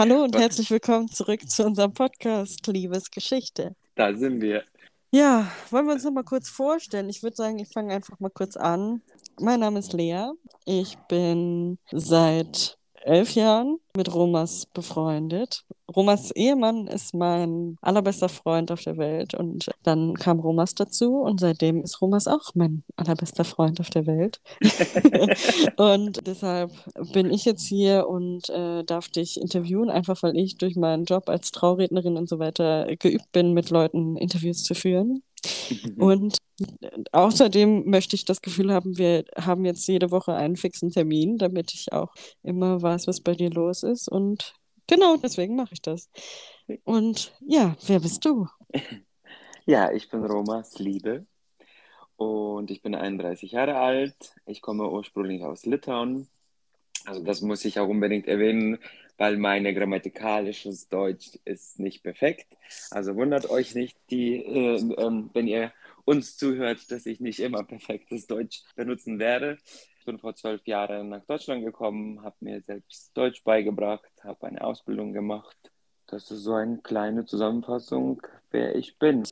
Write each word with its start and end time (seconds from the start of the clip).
Hallo 0.00 0.22
und 0.22 0.34
herzlich 0.34 0.70
willkommen 0.70 1.10
zurück 1.10 1.46
zu 1.46 1.62
unserem 1.62 1.92
Podcast 1.92 2.66
Liebesgeschichte. 2.66 3.76
Da 3.96 4.14
sind 4.14 4.40
wir. 4.40 4.64
Ja, 5.10 5.52
wollen 5.68 5.84
wir 5.84 5.92
uns 5.92 6.04
noch 6.04 6.10
mal 6.10 6.24
kurz 6.24 6.48
vorstellen? 6.48 7.10
Ich 7.10 7.22
würde 7.22 7.36
sagen, 7.36 7.58
ich 7.58 7.68
fange 7.68 7.92
einfach 7.92 8.18
mal 8.18 8.30
kurz 8.30 8.56
an. 8.56 9.02
Mein 9.38 9.60
Name 9.60 9.78
ist 9.78 9.92
Lea. 9.92 10.30
Ich 10.64 10.96
bin 11.10 11.76
seit 11.92 12.78
elf 13.04 13.34
Jahren 13.34 13.78
mit 13.96 14.12
Romas 14.14 14.66
befreundet. 14.66 15.64
Romas 15.94 16.30
Ehemann 16.30 16.86
ist 16.86 17.14
mein 17.14 17.76
allerbester 17.82 18.28
Freund 18.28 18.70
auf 18.70 18.82
der 18.82 18.96
Welt 18.96 19.34
und 19.34 19.70
dann 19.82 20.14
kam 20.14 20.38
Romas 20.38 20.74
dazu 20.74 21.16
und 21.16 21.40
seitdem 21.40 21.82
ist 21.82 22.00
Romas 22.00 22.28
auch 22.28 22.54
mein 22.54 22.84
allerbester 22.96 23.44
Freund 23.44 23.80
auf 23.80 23.90
der 23.90 24.06
Welt. 24.06 24.40
und 25.76 26.26
deshalb 26.26 26.70
bin 27.12 27.30
ich 27.30 27.44
jetzt 27.44 27.66
hier 27.66 28.06
und 28.08 28.48
äh, 28.50 28.84
darf 28.84 29.08
dich 29.08 29.40
interviewen, 29.40 29.90
einfach 29.90 30.22
weil 30.22 30.36
ich 30.36 30.58
durch 30.58 30.76
meinen 30.76 31.04
Job 31.04 31.28
als 31.28 31.50
Traurednerin 31.50 32.16
und 32.16 32.28
so 32.28 32.38
weiter 32.38 32.86
geübt 32.96 33.32
bin, 33.32 33.52
mit 33.52 33.70
Leuten 33.70 34.16
Interviews 34.16 34.62
zu 34.62 34.74
führen. 34.74 35.22
Und 35.96 36.36
außerdem 37.12 37.84
möchte 37.86 38.16
ich 38.16 38.24
das 38.24 38.42
Gefühl 38.42 38.72
haben, 38.72 38.98
wir 38.98 39.24
haben 39.36 39.64
jetzt 39.64 39.86
jede 39.88 40.10
Woche 40.10 40.34
einen 40.34 40.56
fixen 40.56 40.90
Termin, 40.90 41.38
damit 41.38 41.72
ich 41.72 41.92
auch 41.92 42.12
immer 42.42 42.82
weiß, 42.82 43.06
was 43.06 43.20
bei 43.20 43.34
dir 43.34 43.50
los 43.50 43.82
ist. 43.82 44.08
Und 44.08 44.54
genau 44.86 45.16
deswegen 45.16 45.56
mache 45.56 45.74
ich 45.74 45.82
das. 45.82 46.10
Und 46.84 47.32
ja, 47.46 47.76
wer 47.86 48.00
bist 48.00 48.24
du? 48.24 48.46
Ja, 49.66 49.92
ich 49.92 50.10
bin 50.10 50.24
Romas 50.24 50.78
Liebe 50.78 51.26
und 52.16 52.70
ich 52.70 52.82
bin 52.82 52.94
31 52.94 53.52
Jahre 53.52 53.76
alt. 53.76 54.34
Ich 54.46 54.60
komme 54.62 54.90
ursprünglich 54.90 55.44
aus 55.44 55.64
Litauen. 55.64 56.28
Also 57.06 57.22
das 57.22 57.40
muss 57.40 57.64
ich 57.64 57.78
auch 57.78 57.88
unbedingt 57.88 58.26
erwähnen, 58.26 58.78
weil 59.20 59.36
mein 59.36 59.64
grammatikalisches 59.74 60.88
Deutsch 60.88 61.38
ist 61.44 61.78
nicht 61.78 62.02
perfekt. 62.02 62.56
Also 62.90 63.14
wundert 63.16 63.50
euch 63.50 63.74
nicht, 63.74 63.94
die, 64.08 64.36
äh, 64.36 64.76
äh, 64.76 65.24
wenn 65.34 65.46
ihr 65.46 65.72
uns 66.06 66.38
zuhört, 66.38 66.90
dass 66.90 67.04
ich 67.04 67.20
nicht 67.20 67.38
immer 67.38 67.62
perfektes 67.62 68.26
Deutsch 68.26 68.62
benutzen 68.76 69.18
werde. 69.18 69.58
Ich 69.98 70.06
bin 70.06 70.18
vor 70.18 70.34
zwölf 70.36 70.66
Jahren 70.66 71.10
nach 71.10 71.22
Deutschland 71.26 71.66
gekommen, 71.66 72.22
habe 72.22 72.36
mir 72.40 72.62
selbst 72.62 73.14
Deutsch 73.14 73.44
beigebracht, 73.44 74.10
habe 74.24 74.46
eine 74.46 74.64
Ausbildung 74.64 75.12
gemacht. 75.12 75.70
Das 76.06 76.30
ist 76.30 76.42
so 76.44 76.54
eine 76.54 76.78
kleine 76.78 77.26
Zusammenfassung, 77.26 78.22
wer 78.50 78.74
ich 78.74 78.98
bin. 78.98 79.24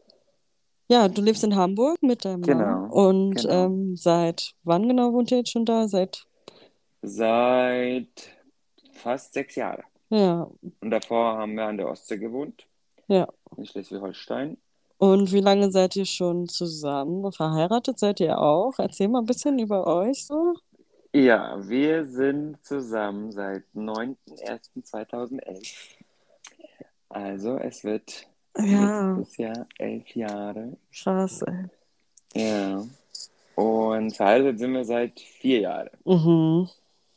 Ja, 0.88 1.08
du 1.08 1.22
lebst 1.22 1.44
in 1.44 1.56
Hamburg 1.56 2.02
mit 2.02 2.26
deinem 2.26 2.42
genau, 2.42 2.58
Mann. 2.58 2.90
Und 2.90 3.36
genau. 3.36 3.64
ähm, 3.64 3.96
seit 3.96 4.52
wann 4.64 4.86
genau 4.86 5.14
wohnt 5.14 5.30
ihr 5.30 5.38
jetzt 5.38 5.52
schon 5.52 5.64
da? 5.64 5.88
Seit 5.88 6.26
Seit 7.00 8.37
fast 8.98 9.32
sechs 9.34 9.54
Jahren. 9.56 9.82
ja, 10.10 10.48
Und 10.80 10.90
davor 10.90 11.36
haben 11.38 11.54
wir 11.54 11.64
an 11.66 11.76
der 11.78 11.88
Ostsee 11.88 12.18
gewohnt, 12.18 12.66
ja. 13.08 13.26
in 13.56 13.66
Schleswig-Holstein. 13.66 14.56
Und 14.98 15.32
wie 15.32 15.40
lange 15.40 15.70
seid 15.70 15.94
ihr 15.96 16.04
schon 16.06 16.48
zusammen? 16.48 17.30
Verheiratet 17.32 17.98
seid 18.00 18.18
ihr 18.20 18.38
auch? 18.38 18.74
Erzähl 18.78 19.08
mal 19.08 19.20
ein 19.20 19.26
bisschen 19.26 19.58
über 19.58 19.86
euch 19.86 20.26
so. 20.26 20.54
Ja, 21.14 21.56
wir 21.68 22.04
sind 22.04 22.62
zusammen 22.64 23.32
seit 23.32 23.62
9.01.2011. 23.74 25.74
Also 27.08 27.56
es 27.58 27.82
wird 27.84 28.26
Ja, 28.58 29.12
nächstes 29.14 29.36
Jahr 29.38 29.66
elf 29.78 30.14
Jahre. 30.16 30.76
krass, 30.92 31.42
ey. 31.42 31.64
Ja. 32.34 32.84
Und 33.54 34.14
verheiratet 34.16 34.58
sind 34.58 34.72
wir 34.72 34.84
seit 34.84 35.18
vier 35.18 35.60
Jahren. 35.60 35.90
Mhm. 36.04 36.68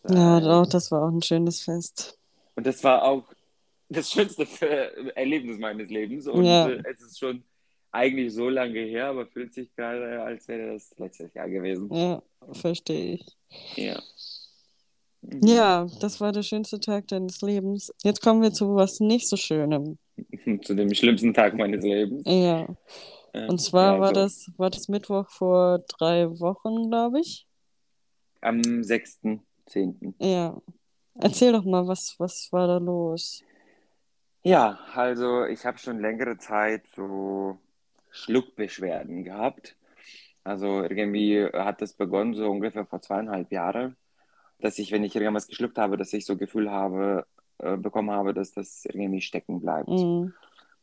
Ja, 0.09 0.39
doch, 0.39 0.65
das 0.67 0.91
war 0.91 1.03
auch 1.03 1.11
ein 1.11 1.21
schönes 1.21 1.61
Fest. 1.61 2.17
Und 2.55 2.65
das 2.65 2.83
war 2.83 3.03
auch 3.03 3.23
das 3.89 4.09
schönste 4.09 4.45
Erlebnis 5.15 5.59
meines 5.59 5.89
Lebens. 5.89 6.27
Und 6.27 6.45
Ja, 6.45 6.69
äh, 6.69 6.83
es 6.91 7.01
ist 7.01 7.19
schon 7.19 7.43
eigentlich 7.91 8.33
so 8.33 8.49
lange 8.49 8.79
her, 8.79 9.07
aber 9.07 9.27
fühlt 9.27 9.53
sich 9.53 9.73
gerade, 9.75 10.21
als 10.21 10.47
wäre 10.47 10.73
das 10.73 10.97
letztes 10.97 11.33
Jahr 11.33 11.49
gewesen. 11.49 11.93
ja, 11.93 12.21
verstehe 12.53 13.15
ich. 13.15 13.37
Ja. 13.75 14.01
Mhm. 15.21 15.45
Ja, 15.45 15.87
das 15.99 16.19
war 16.19 16.31
der 16.31 16.43
schönste 16.43 16.79
Tag 16.79 17.07
deines 17.07 17.41
Lebens. 17.41 17.93
Jetzt 18.01 18.21
kommen 18.21 18.41
wir 18.41 18.53
zu 18.53 18.75
was 18.75 18.99
nicht 18.99 19.27
so 19.27 19.37
Schönem. 19.37 19.97
Zu 20.63 20.75
dem 20.75 20.93
schlimmsten 20.93 21.33
Tag 21.33 21.55
meines 21.55 21.83
Lebens. 21.83 22.23
Ja, 22.25 22.67
und 23.33 23.59
zwar 23.59 23.93
ja, 23.93 23.99
war 23.99 24.09
also 24.09 24.21
das, 24.21 24.51
war 24.57 24.69
das 24.69 24.87
Mittwoch 24.87 25.29
vor 25.29 25.79
drei 25.97 26.27
Wochen, 26.39 26.89
glaube 26.89 27.21
ich. 27.21 27.47
am 28.41 28.83
6.10. 29.71 30.13
Ja. 30.19 30.61
Erzähl 31.15 31.51
doch 31.51 31.65
mal, 31.65 31.87
was, 31.87 32.15
was 32.19 32.51
war 32.51 32.67
da 32.67 32.77
los? 32.77 33.43
Ja, 34.43 34.79
also 34.95 35.45
ich 35.45 35.65
habe 35.65 35.77
schon 35.77 35.99
längere 35.99 36.37
Zeit 36.37 36.87
so 36.95 37.59
Schluckbeschwerden 38.09 39.23
gehabt. 39.23 39.75
Also 40.43 40.81
irgendwie 40.81 41.45
hat 41.45 41.81
das 41.81 41.93
begonnen 41.93 42.33
so 42.33 42.49
ungefähr 42.49 42.85
vor 42.85 43.01
zweieinhalb 43.01 43.51
Jahren, 43.51 43.95
dass 44.59 44.79
ich, 44.79 44.91
wenn 44.91 45.03
ich 45.03 45.15
irgendwas 45.15 45.47
geschluckt 45.47 45.77
habe, 45.77 45.97
dass 45.97 46.13
ich 46.13 46.25
so 46.25 46.37
Gefühl 46.37 46.71
habe, 46.71 47.27
äh, 47.59 47.77
bekommen 47.77 48.09
habe, 48.09 48.33
dass 48.33 48.51
das 48.51 48.85
irgendwie 48.85 49.21
stecken 49.21 49.61
bleibt. 49.61 49.89
Mhm. 49.89 50.33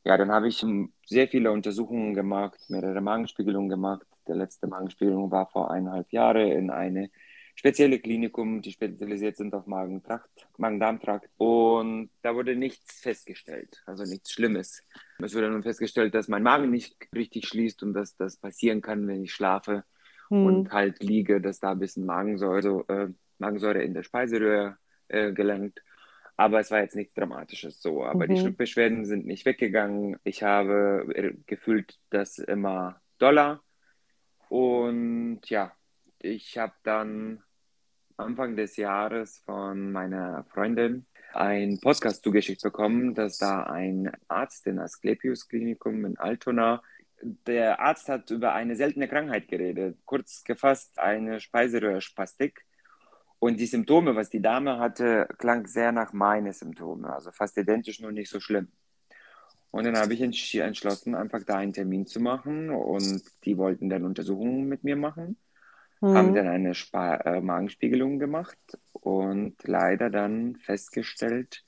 Ja, 0.05 0.16
dann 0.16 0.31
habe 0.31 0.49
ich 0.49 0.65
sehr 1.06 1.26
viele 1.26 1.50
Untersuchungen 1.50 2.15
gemacht, 2.15 2.59
mehrere 2.69 3.00
Magenspiegelungen 3.00 3.69
gemacht. 3.69 4.06
Der 4.28 4.37
letzte 4.37 4.69
Magenspiegelung 4.69 5.31
war 5.32 5.47
vor 5.47 5.70
eineinhalb 5.72 6.12
Jahren 6.12 6.47
in 6.47 6.70
eine 6.70 7.10
spezielle 7.59 7.99
Klinikum, 7.99 8.63
die 8.63 8.71
spezialisiert 8.71 9.37
sind 9.37 9.53
auf 9.53 9.67
Magen-Darm-Trakt. 9.67 11.29
Und 11.39 12.11
da 12.23 12.35
wurde 12.37 12.55
nichts 12.55 13.01
festgestellt, 13.01 13.83
also 13.85 14.05
nichts 14.05 14.33
Schlimmes. 14.33 14.85
Es 15.19 15.35
wurde 15.35 15.51
nur 15.51 15.63
festgestellt, 15.65 16.15
dass 16.15 16.29
mein 16.29 16.45
Magen 16.45 16.71
nicht 16.71 16.97
richtig 17.13 17.49
schließt 17.49 17.83
und 17.83 17.95
dass 17.95 18.15
das 18.17 18.37
passieren 18.37 18.81
kann, 18.81 19.09
wenn 19.09 19.25
ich 19.25 19.33
schlafe 19.33 19.85
Mhm. 20.31 20.47
und 20.47 20.73
halt 20.73 21.03
liege, 21.03 21.41
dass 21.41 21.59
da 21.59 21.73
ein 21.73 21.79
bisschen 21.81 22.07
Magensäure, 22.07 22.85
äh, 22.89 23.09
Magensäure 23.39 23.83
in 23.83 23.95
der 23.95 24.03
Speiseröhre 24.05 24.77
äh, 25.09 25.33
gelangt. 25.33 25.83
Aber 26.37 26.61
es 26.61 26.71
war 26.71 26.81
jetzt 26.81 26.95
nichts 26.95 27.15
Dramatisches 27.15 27.83
so. 27.83 28.05
Aber 28.05 28.29
die 28.29 28.35
Mhm. 28.35 28.39
Schluckbeschwerden 28.41 29.05
sind 29.05 29.27
nicht 29.27 29.47
weggegangen. 29.47 30.17
Ich 30.23 30.45
habe 30.45 31.07
äh, 31.15 31.33
gefühlt 31.47 31.99
das 32.11 32.39
immer 32.39 33.01
doller. 33.19 33.63
Und 34.49 35.41
ja, 35.47 35.73
ich 36.21 36.57
habe 36.59 36.75
dann 36.85 37.43
Anfang 38.19 38.56
des 38.56 38.77
Jahres 38.77 39.39
von 39.47 39.93
meiner 39.93 40.45
Freundin 40.53 41.06
einen 41.34 41.79
Podcast 41.81 42.25
zugeschickt 42.25 42.62
bekommen, 42.62 43.15
dass 43.15 43.39
da 43.39 43.62
ein 43.65 44.11
Arzt 44.27 44.67
in 44.67 44.79
Asklepios 44.81 45.49
Klinikum 45.49 46.05
in 46.05 46.19
Altona, 46.19 46.83
der 47.23 47.81
Arzt 47.81 48.09
hat 48.09 48.31
über 48.31 48.55
eine 48.55 48.75
seltene 48.77 49.09
Krankheit 49.09 49.49
geredet, 49.49 49.99
kurz 50.05 50.43
gefasst 50.43 50.99
eine 50.99 51.41
Speiseröhrspastik. 51.41 52.65
Und 53.39 53.61
die 53.61 53.67
Symptome, 53.67 54.17
was 54.17 54.31
die 54.31 54.43
Dame 54.43 54.81
hatte, 54.81 55.29
klang 55.39 55.69
sehr 55.69 55.93
nach 55.93 56.12
meinen 56.12 56.53
Symptomen, 56.53 57.05
also 57.05 57.31
fast 57.31 57.56
identisch, 57.56 58.00
nur 58.00 58.11
nicht 58.11 58.31
so 58.31 58.41
schlimm. 58.41 58.69
Und 59.71 59.85
dann 59.85 59.97
habe 59.97 60.15
ich 60.15 60.23
entsch 60.23 60.56
entschlossen, 60.56 61.15
einfach 61.15 61.45
da 61.45 61.59
einen 61.59 61.73
Termin 61.73 62.06
zu 62.06 62.19
machen 62.19 62.71
und 62.71 63.23
die 63.45 63.56
wollten 63.59 63.89
dann 63.89 64.05
Untersuchungen 64.05 64.67
mit 64.67 64.83
mir 64.83 64.97
machen 64.97 65.37
haben 66.07 66.33
Mhm. 66.33 66.35
dann 66.35 66.49
eine 66.49 66.75
Spa 66.75 67.17
äh, 67.17 67.41
Magenspiegelung 67.41 68.19
gemacht 68.19 68.59
und 68.93 69.57
leider 69.65 70.11
dann 70.11 70.57
festgestellt, 70.57 71.65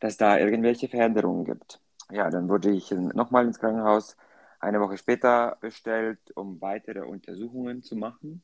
dass 0.00 0.16
da 0.16 0.38
irgendwelche 0.38 0.88
Veränderungen 0.88 1.44
gibt. 1.44 1.80
Ja, 2.10 2.30
dann 2.30 2.48
wurde 2.48 2.70
ich 2.70 2.90
nochmal 2.90 3.46
ins 3.46 3.58
Krankenhaus 3.58 4.16
eine 4.60 4.80
Woche 4.80 4.96
später 4.98 5.56
bestellt, 5.60 6.18
um 6.34 6.60
weitere 6.60 7.00
Untersuchungen 7.00 7.82
zu 7.82 7.96
machen. 7.96 8.42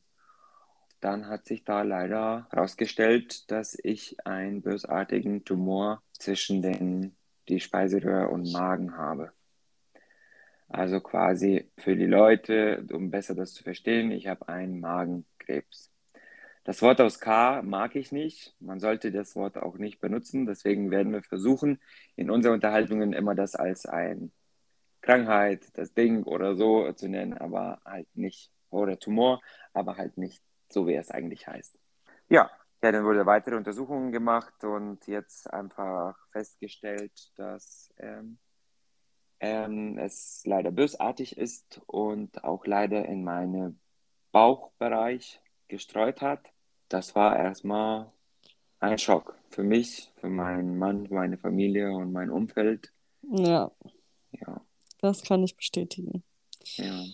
Dann 1.00 1.26
hat 1.28 1.46
sich 1.46 1.64
da 1.64 1.82
leider 1.82 2.46
herausgestellt, 2.50 3.50
dass 3.50 3.76
ich 3.82 4.24
einen 4.26 4.62
bösartigen 4.62 5.44
Tumor 5.44 6.02
zwischen 6.12 6.62
den 6.62 7.16
die 7.48 7.60
Speiseröhre 7.60 8.28
und 8.28 8.50
Magen 8.52 8.96
habe. 8.96 9.32
Also 10.72 11.00
quasi 11.00 11.68
für 11.78 11.96
die 11.96 12.06
Leute, 12.06 12.86
um 12.92 13.10
besser 13.10 13.34
das 13.34 13.54
zu 13.54 13.64
verstehen, 13.64 14.12
ich 14.12 14.28
habe 14.28 14.48
einen 14.48 14.78
Magenkrebs. 14.78 15.90
Das 16.62 16.80
Wort 16.80 17.00
aus 17.00 17.18
K 17.18 17.62
mag 17.62 17.96
ich 17.96 18.12
nicht. 18.12 18.54
Man 18.60 18.78
sollte 18.78 19.10
das 19.10 19.34
Wort 19.34 19.58
auch 19.58 19.78
nicht 19.78 20.00
benutzen. 20.00 20.46
Deswegen 20.46 20.92
werden 20.92 21.12
wir 21.12 21.22
versuchen, 21.24 21.80
in 22.14 22.30
unseren 22.30 22.54
Unterhaltungen 22.54 23.12
immer 23.12 23.34
das 23.34 23.56
als 23.56 23.84
ein 23.84 24.30
Krankheit, 25.00 25.66
das 25.76 25.92
Ding 25.92 26.22
oder 26.22 26.54
so 26.54 26.92
zu 26.92 27.08
nennen, 27.08 27.36
aber 27.36 27.80
halt 27.84 28.06
nicht, 28.14 28.52
oder 28.70 28.96
Tumor, 28.96 29.40
aber 29.72 29.96
halt 29.96 30.18
nicht 30.18 30.40
so, 30.68 30.86
wie 30.86 30.94
es 30.94 31.10
eigentlich 31.10 31.48
heißt. 31.48 31.80
Ja, 32.28 32.48
ja, 32.82 32.92
dann 32.92 33.04
wurde 33.04 33.26
weitere 33.26 33.56
Untersuchungen 33.56 34.12
gemacht 34.12 34.62
und 34.62 35.06
jetzt 35.08 35.52
einfach 35.52 36.16
festgestellt, 36.30 37.32
dass 37.36 37.92
ähm, 37.98 38.38
ähm, 39.40 39.98
es 39.98 40.42
leider 40.44 40.70
bösartig 40.70 41.36
ist 41.36 41.80
und 41.86 42.44
auch 42.44 42.66
leider 42.66 43.06
in 43.06 43.24
meinen 43.24 43.80
Bauchbereich 44.32 45.40
gestreut 45.68 46.20
hat. 46.20 46.40
Das 46.88 47.14
war 47.14 47.36
erstmal 47.36 48.12
ein 48.78 48.98
Schock 48.98 49.36
für 49.50 49.62
mich, 49.62 50.12
für 50.16 50.28
meinen 50.28 50.78
Mann, 50.78 51.08
meine 51.10 51.38
Familie 51.38 51.90
und 51.90 52.12
mein 52.12 52.30
Umfeld. 52.30 52.92
Ja. 53.22 53.70
Ja. 54.32 54.60
Das 55.00 55.22
kann 55.22 55.42
ich 55.42 55.56
bestätigen. 55.56 56.22
Ja. 56.76 57.04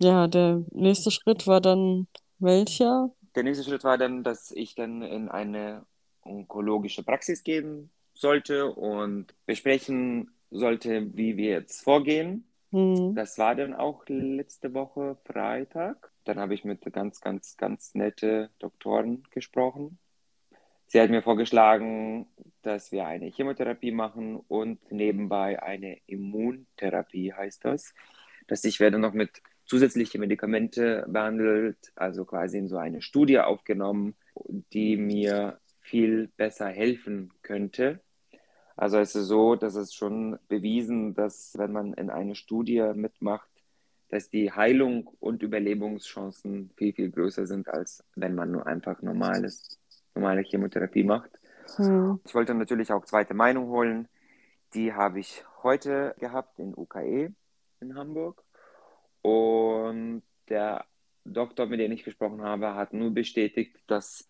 Ja, 0.00 0.26
der 0.26 0.64
nächste 0.72 1.10
Schritt 1.10 1.46
war 1.46 1.60
dann 1.60 2.08
welcher? 2.38 3.14
Der 3.36 3.44
nächste 3.44 3.64
Schritt 3.64 3.84
war 3.84 3.98
dann, 3.98 4.24
dass 4.24 4.50
ich 4.50 4.74
dann 4.74 5.02
in 5.02 5.28
eine 5.28 5.86
onkologische 6.22 7.04
Praxis 7.04 7.44
gehen 7.44 7.90
sollte 8.14 8.72
und 8.72 9.34
besprechen 9.46 10.30
sollte, 10.52 11.16
wie 11.16 11.36
wir 11.36 11.50
jetzt 11.50 11.82
vorgehen. 11.82 12.44
Hm. 12.70 13.14
Das 13.14 13.38
war 13.38 13.54
dann 13.54 13.74
auch 13.74 14.04
letzte 14.06 14.72
Woche 14.74 15.16
Freitag. 15.24 16.10
Dann 16.24 16.38
habe 16.38 16.54
ich 16.54 16.64
mit 16.64 16.80
ganz, 16.92 17.20
ganz, 17.20 17.56
ganz 17.56 17.94
nette 17.94 18.50
Doktoren 18.58 19.24
gesprochen. 19.30 19.98
Sie 20.86 21.00
hat 21.00 21.10
mir 21.10 21.22
vorgeschlagen, 21.22 22.26
dass 22.60 22.92
wir 22.92 23.06
eine 23.06 23.30
Chemotherapie 23.30 23.92
machen 23.92 24.36
und 24.36 24.92
nebenbei 24.92 25.62
eine 25.62 25.98
Immuntherapie, 26.06 27.32
heißt 27.32 27.64
das. 27.64 27.94
Dass 28.46 28.64
ich 28.64 28.78
werde 28.78 28.98
noch 28.98 29.14
mit 29.14 29.42
zusätzlichen 29.64 30.20
Medikamente 30.20 31.06
behandelt, 31.08 31.78
also 31.94 32.24
quasi 32.24 32.58
in 32.58 32.68
so 32.68 32.76
eine 32.76 33.00
Studie 33.00 33.38
aufgenommen, 33.38 34.16
die 34.72 34.96
mir 34.96 35.60
viel 35.80 36.28
besser 36.36 36.68
helfen 36.68 37.32
könnte. 37.42 38.00
Also 38.76 38.98
es 38.98 39.14
ist 39.14 39.26
so, 39.26 39.54
dass 39.54 39.74
es 39.74 39.94
schon 39.94 40.38
bewiesen, 40.48 41.14
dass 41.14 41.56
wenn 41.58 41.72
man 41.72 41.92
in 41.94 42.10
eine 42.10 42.34
Studie 42.34 42.92
mitmacht, 42.94 43.48
dass 44.08 44.28
die 44.28 44.52
Heilung 44.52 45.08
und 45.20 45.42
Überlebenschancen 45.42 46.70
viel, 46.76 46.92
viel 46.92 47.10
größer 47.10 47.46
sind, 47.46 47.68
als 47.68 48.04
wenn 48.14 48.34
man 48.34 48.50
nur 48.50 48.66
einfach 48.66 49.00
normales, 49.00 49.80
normale 50.14 50.42
Chemotherapie 50.42 51.04
macht. 51.04 51.30
Hm. 51.76 52.20
Ich 52.26 52.34
wollte 52.34 52.54
natürlich 52.54 52.92
auch 52.92 53.04
zweite 53.04 53.34
Meinung 53.34 53.68
holen. 53.68 54.08
Die 54.74 54.92
habe 54.92 55.20
ich 55.20 55.44
heute 55.62 56.14
gehabt 56.18 56.58
in 56.58 56.74
UKE 56.76 57.32
in 57.80 57.94
Hamburg. 57.94 58.42
Und 59.22 60.22
der 60.48 60.84
Doktor, 61.24 61.66
mit 61.66 61.80
dem 61.80 61.92
ich 61.92 62.04
gesprochen 62.04 62.42
habe, 62.42 62.74
hat 62.74 62.92
nur 62.92 63.12
bestätigt, 63.12 63.76
dass 63.86 64.28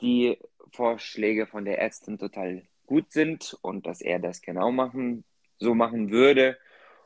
die 0.00 0.38
Vorschläge 0.72 1.46
von 1.46 1.64
der 1.64 1.80
Ärztin 1.80 2.18
total 2.18 2.62
gut 2.88 3.12
sind 3.12 3.56
und 3.62 3.86
dass 3.86 4.00
er 4.00 4.18
das 4.18 4.42
genau 4.42 4.72
machen, 4.72 5.24
so 5.58 5.74
machen 5.74 6.10
würde 6.10 6.56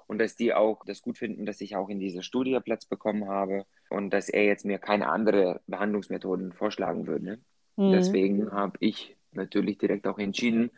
und 0.06 0.19
dass 0.19 0.37
die 0.37 0.55
auch 0.55 0.84
das 0.87 1.02
gut 1.02 1.19
finden, 1.19 1.44
dass 1.44 1.61
ich 1.61 1.76
auch 1.76 1.88
in 1.88 1.99
dieser 1.99 2.23
Studie 2.23 2.58
Platz 2.64 2.87
bekommen 2.87 3.29
habe 3.29 3.67
und 3.90 4.11
dass 4.11 4.29
er 4.29 4.44
jetzt 4.44 4.64
mir 4.64 4.79
keine 4.79 5.08
andere 5.08 5.61
Behandlungsmethoden 5.67 6.52
vorschlagen 6.52 7.06
würde. 7.06 7.40
Mhm. 7.76 7.93
Deswegen 7.93 8.52
habe 8.52 8.79
ich 8.81 9.17
natürlich 9.32 9.79
direkt 9.79 10.06
auch 10.06 10.19
entschieden, 10.19 10.70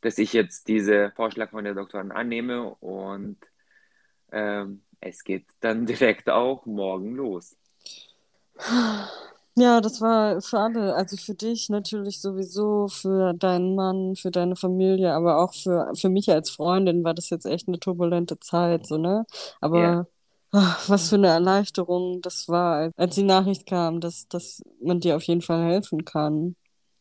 dass 0.00 0.18
ich 0.18 0.32
jetzt 0.32 0.68
diese 0.68 1.12
Vorschlag 1.16 1.50
von 1.50 1.64
der 1.64 1.74
Doktorin 1.74 2.12
annehme 2.12 2.74
und 2.76 3.38
ähm, 4.32 4.84
es 5.00 5.24
geht 5.24 5.46
dann 5.60 5.84
direkt 5.86 6.30
auch 6.30 6.64
morgen 6.64 7.16
los. 7.16 7.56
Ja, 9.56 9.80
das 9.80 10.00
war 10.00 10.40
für 10.40 10.58
alle, 10.58 10.94
also 10.96 11.16
für 11.16 11.34
dich 11.34 11.68
natürlich 11.68 12.20
sowieso, 12.20 12.88
für 12.88 13.34
deinen 13.34 13.76
Mann, 13.76 14.16
für 14.16 14.32
deine 14.32 14.56
Familie, 14.56 15.12
aber 15.14 15.38
auch 15.38 15.54
für, 15.54 15.92
für 15.94 16.08
mich 16.08 16.28
als 16.30 16.50
Freundin 16.50 17.04
war 17.04 17.14
das 17.14 17.30
jetzt 17.30 17.46
echt 17.46 17.68
eine 17.68 17.78
turbulente 17.78 18.38
Zeit, 18.40 18.84
so, 18.86 18.98
ne? 18.98 19.24
Aber 19.60 19.80
Ja. 19.80 20.06
ach, 20.50 20.88
was 20.88 21.08
für 21.08 21.14
eine 21.16 21.28
Erleichterung 21.28 22.20
das 22.20 22.48
war, 22.48 22.90
als, 22.96 23.14
die 23.14 23.22
Nachricht 23.22 23.66
kam, 23.66 24.00
dass, 24.00 24.26
dass 24.28 24.60
man 24.82 24.98
dir 24.98 25.14
auf 25.16 25.22
jeden 25.22 25.42
Fall 25.42 25.62
helfen 25.64 26.04
kann. 26.04 26.56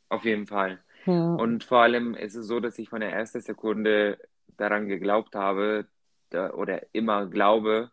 Auf 0.09 0.25
jeden 0.25 0.47
Fall. 0.47 0.83
Ja, 1.05 1.38
Und 1.38 1.63
vor 1.63 1.79
allem 1.81 2.13
ist 2.15 2.35
es 2.35 2.47
so, 2.47 2.59
dass 2.59 2.77
ich 2.79 2.89
von 2.89 3.01
der 3.01 3.11
ersten 3.11 3.41
Sekunde 3.41 4.19
daran 4.57 4.88
geglaubt 4.88 5.35
habe 5.35 5.88
da, 6.29 6.51
oder 6.53 6.81
immer 6.94 7.25
glaube, 7.27 7.91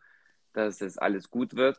dass 0.52 0.80
es 0.82 0.98
alles 0.98 1.30
gut 1.30 1.56
wird, 1.56 1.78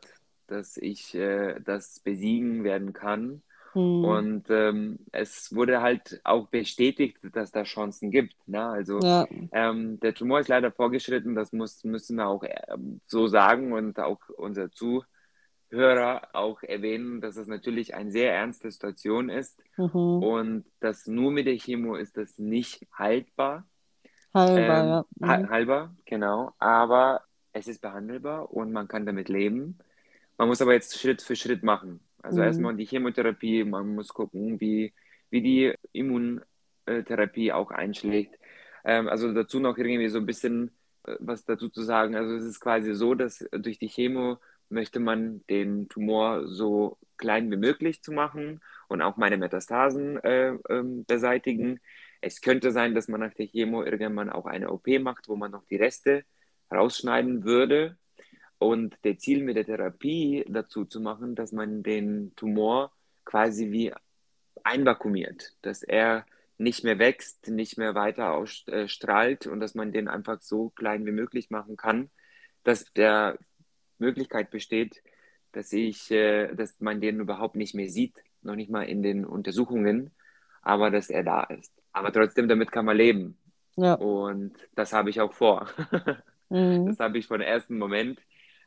dass 0.52 0.76
ich 0.78 1.14
äh, 1.14 1.60
das 1.64 2.00
besiegen 2.00 2.64
werden 2.64 2.92
kann. 2.92 3.42
hm, 3.72 4.04
Und 4.04 4.50
ähm, 4.50 4.98
es 5.12 5.54
wurde 5.54 5.82
halt 5.82 6.20
auch 6.24 6.48
bestätigt, 6.48 7.18
dass 7.32 7.52
da 7.52 7.64
Chancen 7.64 8.10
gibt. 8.10 8.36
Ne? 8.48 8.62
Also 8.64 9.00
ja, 9.02 9.26
ähm, 9.52 10.00
der 10.00 10.14
Tumor 10.14 10.40
ist 10.40 10.48
leider 10.48 10.72
vorgeschritten, 10.72 11.34
das 11.34 11.52
muss, 11.52 11.84
müssen 11.84 12.16
wir 12.18 12.28
auch 12.28 12.44
ähm, 12.68 13.00
so 13.06 13.28
sagen 13.28 13.72
und 13.72 13.98
auch 14.00 14.20
unser 14.36 14.70
Zuhörer 14.72 16.28
auch 16.34 16.62
erwähnen, 16.62 17.20
dass 17.20 17.36
es 17.36 17.46
natürlich 17.48 17.94
eine 17.94 18.10
sehr 18.12 18.34
ernste 18.34 18.70
Situation 18.70 19.30
ist 19.30 19.62
mhm. 19.76 20.22
und 20.22 20.64
dass 20.80 21.06
nur 21.06 21.30
mit 21.32 21.46
der 21.46 21.56
Chemo 21.58 21.96
ist 21.96 22.16
das 22.16 22.38
nicht 22.38 22.86
haltbar. 22.92 23.66
Heilbar, 24.34 24.84
Ähm, 24.84 25.04
ja. 25.20 25.38
Mhm. 25.38 25.50
halber, 25.50 25.96
genau. 26.06 26.52
Aber 26.58 27.22
es 27.52 27.68
ist 27.68 27.80
behandelbar 27.82 28.50
und 28.52 28.72
man 28.72 28.88
kann 28.88 29.06
damit 29.06 29.28
leben. 29.28 29.78
Man 30.42 30.48
muss 30.48 30.60
aber 30.62 30.74
jetzt 30.74 30.98
Schritt 30.98 31.22
für 31.22 31.36
Schritt 31.36 31.62
machen. 31.62 32.00
Also 32.22 32.40
Mhm. 32.40 32.46
erstmal 32.46 32.76
die 32.76 32.86
Chemotherapie, 32.86 33.64
man 33.64 33.94
muss 33.94 34.08
gucken, 34.08 34.60
wie, 34.60 34.92
wie 35.30 35.40
die 35.42 35.74
Immuntherapie 35.92 37.52
auch 37.52 37.70
einschlägt. 37.70 38.38
Ähm, 38.84 39.08
also 39.08 39.32
dazu 39.32 39.60
noch 39.60 39.78
irgendwie 39.78 40.08
so 40.08 40.18
ein 40.18 40.26
bisschen 40.26 40.72
äh, 41.06 41.16
was 41.20 41.44
dazu 41.44 41.68
zu 41.70 41.82
sagen. 41.84 42.16
Also 42.16 42.34
es 42.34 42.44
ist 42.44 42.60
quasi 42.60 42.94
so, 42.94 43.14
dass 43.14 43.46
durch 43.52 43.78
die 43.78 43.88
Chemo 43.88 44.38
möchte 44.68 44.98
man 45.00 45.44
den 45.48 45.88
Tumor 45.88 46.48
so 46.48 46.98
klein 47.18 47.50
wie 47.52 47.56
möglich 47.56 48.02
zu 48.02 48.12
machen 48.12 48.60
und 48.88 49.02
auch 49.02 49.16
meine 49.16 49.36
Metastasen 49.38 50.18
äh, 50.24 50.54
ähm, 50.70 51.04
beseitigen. 51.06 51.80
Es 52.20 52.40
könnte 52.40 52.72
sein, 52.72 52.94
dass 52.96 53.08
man 53.08 53.20
nach 53.20 53.34
der 53.34 53.46
Chemo 53.48 53.84
irgendwann 53.84 54.30
auch 54.30 54.46
eine 54.46 54.72
OP 54.72 54.88
macht, 55.00 55.28
wo 55.28 55.36
man 55.36 55.52
noch 55.52 55.64
die 55.66 55.76
Reste 55.76 56.24
rausschneiden 56.72 57.44
würde. 57.44 57.96
Und 58.62 58.96
der 59.04 59.18
Ziel 59.18 59.42
mit 59.42 59.56
der 59.56 59.64
Therapie 59.64 60.44
dazu 60.48 60.84
zu 60.84 61.00
machen, 61.00 61.34
dass 61.34 61.52
man 61.52 61.82
den 61.82 62.32
Tumor 62.36 62.92
quasi 63.24 63.70
wie 63.70 63.92
einvakuumiert, 64.62 65.54
dass 65.62 65.82
er 65.82 66.24
nicht 66.58 66.84
mehr 66.84 66.98
wächst, 66.98 67.48
nicht 67.48 67.76
mehr 67.76 67.94
weiter 67.94 68.32
ausstrahlt 68.32 69.46
und 69.46 69.60
dass 69.60 69.74
man 69.74 69.92
den 69.92 70.06
einfach 70.06 70.40
so 70.40 70.70
klein 70.70 71.04
wie 71.06 71.12
möglich 71.12 71.50
machen 71.50 71.76
kann, 71.76 72.10
dass 72.62 72.84
der 72.92 73.36
Möglichkeit 73.98 74.50
besteht, 74.50 75.02
dass 75.50 75.72
ich, 75.72 76.10
äh, 76.10 76.54
dass 76.54 76.80
man 76.80 77.00
den 77.00 77.20
überhaupt 77.20 77.56
nicht 77.56 77.74
mehr 77.74 77.88
sieht, 77.88 78.14
noch 78.42 78.54
nicht 78.54 78.70
mal 78.70 78.82
in 78.82 79.02
den 79.02 79.24
Untersuchungen, 79.24 80.12
aber 80.62 80.90
dass 80.90 81.10
er 81.10 81.24
da 81.24 81.42
ist. 81.44 81.72
Aber 81.92 82.12
trotzdem, 82.12 82.48
damit 82.48 82.70
kann 82.70 82.84
man 82.84 82.96
leben. 82.96 83.36
Ja. 83.76 83.94
Und 83.94 84.56
das 84.74 84.92
habe 84.92 85.10
ich 85.10 85.20
auch 85.20 85.32
vor. 85.32 85.68
Mhm. 86.52 86.84
Das 86.84 87.00
habe 87.00 87.16
ich 87.16 87.26
von 87.26 87.40
ersten 87.40 87.78
Moment. 87.78 88.20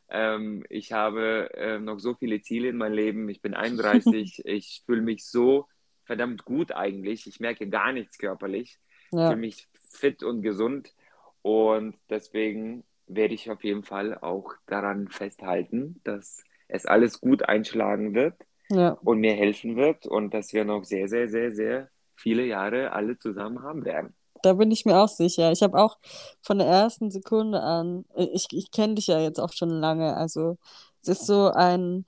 Ähm, 0.08 0.64
ich 0.68 0.92
habe 0.92 1.50
äh, 1.54 1.78
noch 1.78 1.98
so 1.98 2.14
viele 2.14 2.40
Ziele 2.42 2.68
in 2.68 2.76
meinem 2.76 2.94
Leben. 2.94 3.28
Ich 3.28 3.42
bin 3.42 3.54
31. 3.54 4.42
ich 4.44 4.82
fühle 4.86 5.02
mich 5.02 5.26
so 5.26 5.68
verdammt 6.04 6.44
gut 6.44 6.72
eigentlich. 6.72 7.26
Ich 7.26 7.40
merke 7.40 7.68
gar 7.68 7.92
nichts 7.92 8.18
körperlich. 8.18 8.78
Ich 9.18 9.18
Ja. 9.18 9.26
fühle 9.26 9.40
mich 9.40 9.68
fit 9.90 10.22
und 10.24 10.42
gesund. 10.42 10.94
Und 11.42 11.96
deswegen 12.10 12.84
werde 13.06 13.34
ich 13.34 13.50
auf 13.50 13.64
jeden 13.64 13.84
Fall 13.84 14.18
auch 14.18 14.54
daran 14.66 15.08
festhalten, 15.08 16.00
dass 16.04 16.44
es 16.68 16.86
alles 16.86 17.20
gut 17.20 17.48
einschlagen 17.48 18.14
wird 18.14 18.34
Ja. 18.70 18.98
und 19.02 19.20
mir 19.20 19.34
helfen 19.34 19.76
wird 19.76 20.06
und 20.06 20.34
dass 20.34 20.52
wir 20.54 20.64
noch 20.64 20.84
sehr, 20.84 21.08
sehr, 21.08 21.28
sehr, 21.28 21.52
sehr 21.52 21.90
viele 22.16 22.44
Jahre 22.46 22.92
alle 22.92 23.18
zusammen 23.18 23.62
haben 23.62 23.84
werden. 23.84 24.15
Da 24.42 24.54
bin 24.54 24.70
ich 24.70 24.84
mir 24.84 24.98
auch 24.98 25.08
sicher. 25.08 25.52
Ich 25.52 25.62
habe 25.62 25.78
auch 25.82 25.98
von 26.42 26.58
der 26.58 26.66
ersten 26.66 27.10
Sekunde 27.10 27.60
an, 27.62 28.04
äh, 28.14 28.24
ich, 28.24 28.46
ich 28.52 28.70
kenne 28.70 28.94
dich 28.94 29.08
ja 29.08 29.20
jetzt 29.20 29.40
auch 29.40 29.52
schon 29.52 29.70
lange, 29.70 30.16
also 30.16 30.56
es 31.02 31.08
ist 31.08 31.26
so 31.26 31.50
ein 31.50 32.04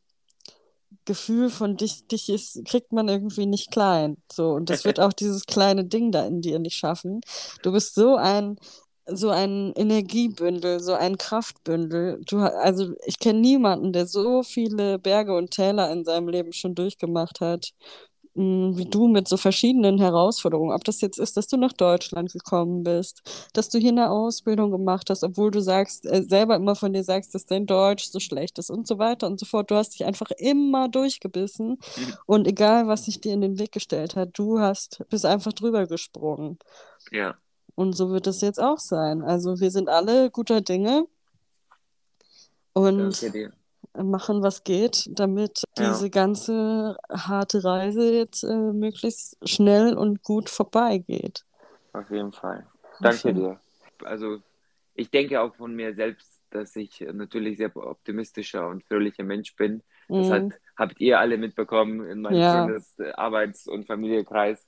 Gefühl 1.05 1.51
von 1.51 1.77
dich, 1.77 2.07
dich 2.07 2.29
ist, 2.29 2.65
kriegt 2.67 2.93
man 2.93 3.09
irgendwie 3.09 3.47
nicht 3.47 3.71
klein. 3.71 4.19
So, 4.31 4.51
und 4.51 4.71
das 4.71 4.85
wird 4.85 5.01
auch 5.01 5.13
dieses 5.13 5.47
kleine 5.47 5.85
Ding 5.85 6.13
da 6.13 6.27
in 6.27 6.43
dir 6.43 6.59
nicht 6.59 6.77
schaffen. 6.77 7.21
Du 7.63 7.73
bist 7.73 7.95
so 7.95 8.17
ein, 8.17 8.59
so 9.07 9.31
ein 9.31 9.73
Energiebündel, 9.75 10.81
so 10.81 10.93
ein 10.95 11.17
Kraftbündel. 11.17 12.21
Du, 12.27 12.39
also 12.39 12.93
ich 13.07 13.19
kenne 13.19 13.41
niemanden, 13.41 13.93
der 13.93 14.07
so 14.07 14.43
viele 14.43 14.99
Berge 14.99 15.35
und 15.35 15.51
Täler 15.51 15.91
in 15.93 16.05
seinem 16.05 16.29
Leben 16.29 16.53
schon 16.53 16.75
durchgemacht 16.75 17.41
hat, 17.41 17.73
wie 18.38 18.87
du 18.87 19.09
mit 19.09 19.28
so 19.28 19.37
verschiedenen 19.37 19.99
Herausforderungen. 19.99 20.73
Ob 20.73 20.85
das 20.85 21.00
jetzt 21.00 21.18
ist, 21.18 21.37
dass 21.37 21.49
du 21.49 21.57
nach 21.57 21.73
Deutschland 21.73 22.33
gekommen 22.33 22.83
bist, 22.85 23.23
dass 23.52 23.68
du 23.68 23.78
hier 23.78 23.90
eine 23.90 24.11
Ausbildung 24.11 24.71
gemacht 24.71 25.11
hast, 25.11 25.25
obwohl 25.25 25.50
du 25.50 25.61
sagst, 25.61 26.07
äh, 26.07 26.23
selber 26.23 26.57
immer 26.57 26.76
von 26.76 26.92
dir 26.92 27.04
sagst, 27.04 27.35
dass 27.35 27.47
dein 27.47 27.66
Deutsch 27.66 28.04
so 28.11 28.21
schlecht 28.21 28.59
ist 28.59 28.71
und 28.71 28.87
so 28.87 28.99
weiter 28.99 29.26
und 29.26 29.40
so 29.40 29.47
fort. 29.47 29.71
Du 29.71 29.75
hast 29.76 29.95
dich 29.95 30.04
einfach 30.07 30.30
immer 30.38 30.88
durchgebissen 30.88 31.78
und 32.26 32.47
egal, 32.47 32.87
was 32.88 33.04
sich 33.07 33.21
dir 33.21 33.35
in 33.35 33.40
den 33.40 33.59
Weg 33.59 33.73
gestellt 33.73 34.16
hat, 34.16 34.30
du 34.38 34.61
hast, 34.61 35.04
bist 35.11 35.26
einfach 35.26 35.52
drüber 35.52 35.87
gesprungen. 35.87 36.59
Ja, 37.11 37.38
Und 37.75 37.95
so 37.95 38.11
wird 38.11 38.26
es 38.26 38.40
jetzt 38.42 38.61
auch 38.61 38.78
sein. 38.78 39.23
Also 39.23 39.61
wir 39.61 39.71
sind 39.71 39.88
alle 39.88 40.30
guter 40.30 40.61
Dinge 40.61 41.07
und 42.75 42.99
danke 42.99 43.30
dir. 43.30 43.52
Machen, 44.02 44.43
was 44.43 44.64
geht, 44.64 45.09
damit 45.19 45.62
Ja. 45.78 45.90
diese 45.90 46.11
ganze 46.11 46.97
harte 47.11 47.62
Reise 47.64 48.12
jetzt 48.12 48.43
äh, 48.45 48.55
möglichst 48.73 49.37
schnell 49.49 49.95
und 49.97 50.23
gut 50.23 50.49
vorbeigeht. 50.50 51.45
Auf 51.93 52.11
jeden 52.11 52.33
Fall. 52.33 52.67
Danke 53.00 53.33
dir. 53.35 53.61
Also 54.05 54.38
ich 54.95 55.11
denke 55.11 55.40
auch 55.40 55.55
von 55.55 55.75
mir 55.75 55.95
selbst, 55.95 56.40
dass 56.50 56.75
ich 56.76 57.00
natürlich 57.12 57.59
sehr 57.59 57.75
optimistischer 57.76 58.69
und 58.69 58.85
fröhlicher 58.85 59.25
Mensch 59.25 59.55
bin. 59.57 59.83
Das 60.09 60.28
Mhm. 60.28 60.33
hat, 60.33 60.45
habt 60.76 61.00
ihr 61.00 61.19
alle 61.21 61.37
mitbekommen 61.37 62.05
in 62.09 62.23
meinem 62.23 62.38
Ja. 62.38 62.67
Arbeits- 63.14 63.67
und 63.69 63.87
Familienkreis. 63.87 64.67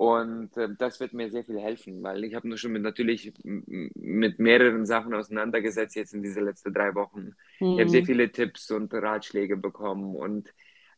Und 0.00 0.56
äh, 0.56 0.68
das 0.78 0.98
wird 1.00 1.12
mir 1.12 1.30
sehr 1.30 1.44
viel 1.44 1.60
helfen, 1.60 2.02
weil 2.02 2.24
ich 2.24 2.34
habe 2.34 2.48
nur 2.48 2.56
schon 2.58 2.72
mit, 2.72 2.82
natürlich 2.82 3.32
mit 3.44 4.38
mehreren 4.38 4.86
Sachen 4.86 5.14
auseinandergesetzt 5.14 5.96
jetzt 5.96 6.14
in 6.14 6.22
diese 6.22 6.40
letzten 6.40 6.72
drei 6.72 6.94
Wochen. 6.94 7.32
Ich 7.74 7.80
habe 7.80 7.90
sehr 7.90 8.02
Mhm. 8.02 8.04
viele 8.04 8.32
Tipps 8.32 8.70
und 8.70 8.92
Ratschläge 8.94 9.56
bekommen 9.58 10.16
und 10.16 10.52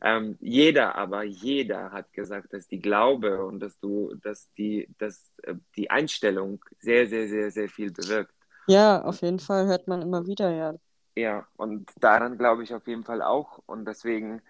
ähm, 0.05 0.37
jeder, 0.41 0.97
aber 0.97 1.23
jeder 1.25 1.93
hat 1.93 2.13
gesagt, 2.13 2.53
dass 2.53 2.67
die 2.69 2.81
Glaube 2.81 3.45
und 3.45 3.61
dass 3.61 3.79
du, 3.81 4.15
dass 4.23 4.53
die, 4.55 4.89
dass 4.99 5.33
äh, 5.45 5.55
die 5.77 5.91
Einstellung 5.91 6.65
sehr, 6.81 7.07
sehr, 7.09 7.29
sehr, 7.29 7.51
sehr 7.53 7.69
viel 7.69 7.91
bewirkt. 7.93 8.35
Ja, 8.67 9.03
auf 9.03 9.23
jeden 9.23 9.39
Fall 9.39 9.67
hört 9.67 9.87
man 9.89 10.03
immer 10.03 10.27
wieder, 10.27 10.51
ja. 10.51 10.75
Ja, 11.15 11.47
und 11.57 11.91
daran 12.01 12.39
glaube 12.39 12.63
ich 12.65 12.73
auf 12.75 12.87
jeden 12.87 13.05
Fall 13.05 13.23
auch. 13.23 13.59
Und 13.67 13.85
deswegen, 13.85 14.41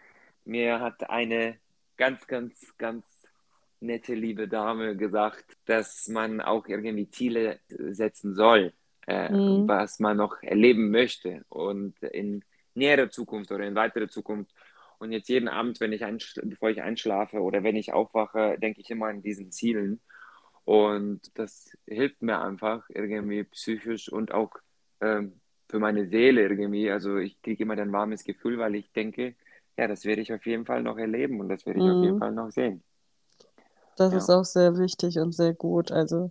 mir 0.45 0.81
hat 0.81 1.11
eine 1.11 1.59
ganz, 1.97 2.27
ganz, 2.27 2.77
ganz 2.79 3.05
nette, 3.83 4.15
liebe 4.15 4.49
Dame 4.49 4.97
gesagt, 4.97 5.57
dass 5.67 6.09
man 6.09 6.41
auch 6.41 6.67
irgendwie 6.69 7.11
Ziele 7.11 7.61
setzen 7.69 8.35
soll, 8.35 8.73
äh, 9.07 9.31
Mhm. 9.31 9.67
was 9.67 9.99
man 10.01 10.17
noch 10.19 10.43
erleben 10.43 10.91
möchte 10.91 11.45
und 11.49 12.01
in 12.03 12.45
näherer 12.75 13.11
Zukunft 13.11 13.53
oder 13.53 13.67
in 13.67 13.75
weiterer 13.75 14.09
Zukunft. 14.09 14.53
Und 14.99 15.12
jetzt 15.12 15.29
jeden 15.29 15.49
Abend, 15.49 15.81
wenn 15.81 15.93
ich 15.93 16.03
bevor 16.45 16.71
ich 16.71 16.83
einschlafe 16.83 17.41
oder 17.41 17.62
wenn 17.65 17.77
ich 17.77 17.93
aufwache, 17.93 18.57
denke 18.61 18.81
ich 18.81 18.91
immer 18.91 19.07
an 19.09 19.23
diesen 19.23 19.51
Zielen. 19.53 20.01
Und 20.65 21.21
das 21.39 21.77
hilft 21.87 22.23
mir 22.23 22.41
einfach 22.41 22.85
irgendwie 22.89 23.45
psychisch 23.45 24.11
und 24.12 24.33
auch 24.33 24.53
ähm, 25.01 25.41
für 25.69 25.79
meine 25.81 26.07
Seele 26.09 26.43
irgendwie. 26.43 26.91
Also 26.91 27.19
ich 27.19 27.41
kriege 27.43 27.65
immer 27.65 27.77
ein 27.79 27.93
warmes 27.93 28.25
Gefühl, 28.25 28.59
weil 28.59 28.75
ich 28.77 28.93
denke, 28.93 29.35
ja, 29.77 29.89
das 29.89 30.05
werde 30.05 30.23
ich 30.23 30.33
auf 30.33 30.47
jeden 30.47 30.67
Fall 30.67 30.83
noch 30.83 30.99
erleben 30.99 31.41
und 31.41 31.49
das 31.49 31.67
werde 31.67 31.81
ich 31.81 31.91
auf 31.91 32.01
jeden 32.01 32.15
Mhm. 32.15 32.19
Fall 32.19 32.33
noch 32.33 32.51
sehen. 32.51 32.85
Das 33.97 34.13
Ja. 34.13 34.19
ist 34.19 34.31
auch 34.31 34.45
sehr 34.45 34.77
wichtig 34.79 35.19
und 35.19 35.33
sehr 35.35 35.55
gut. 35.55 35.93
Also 35.93 36.31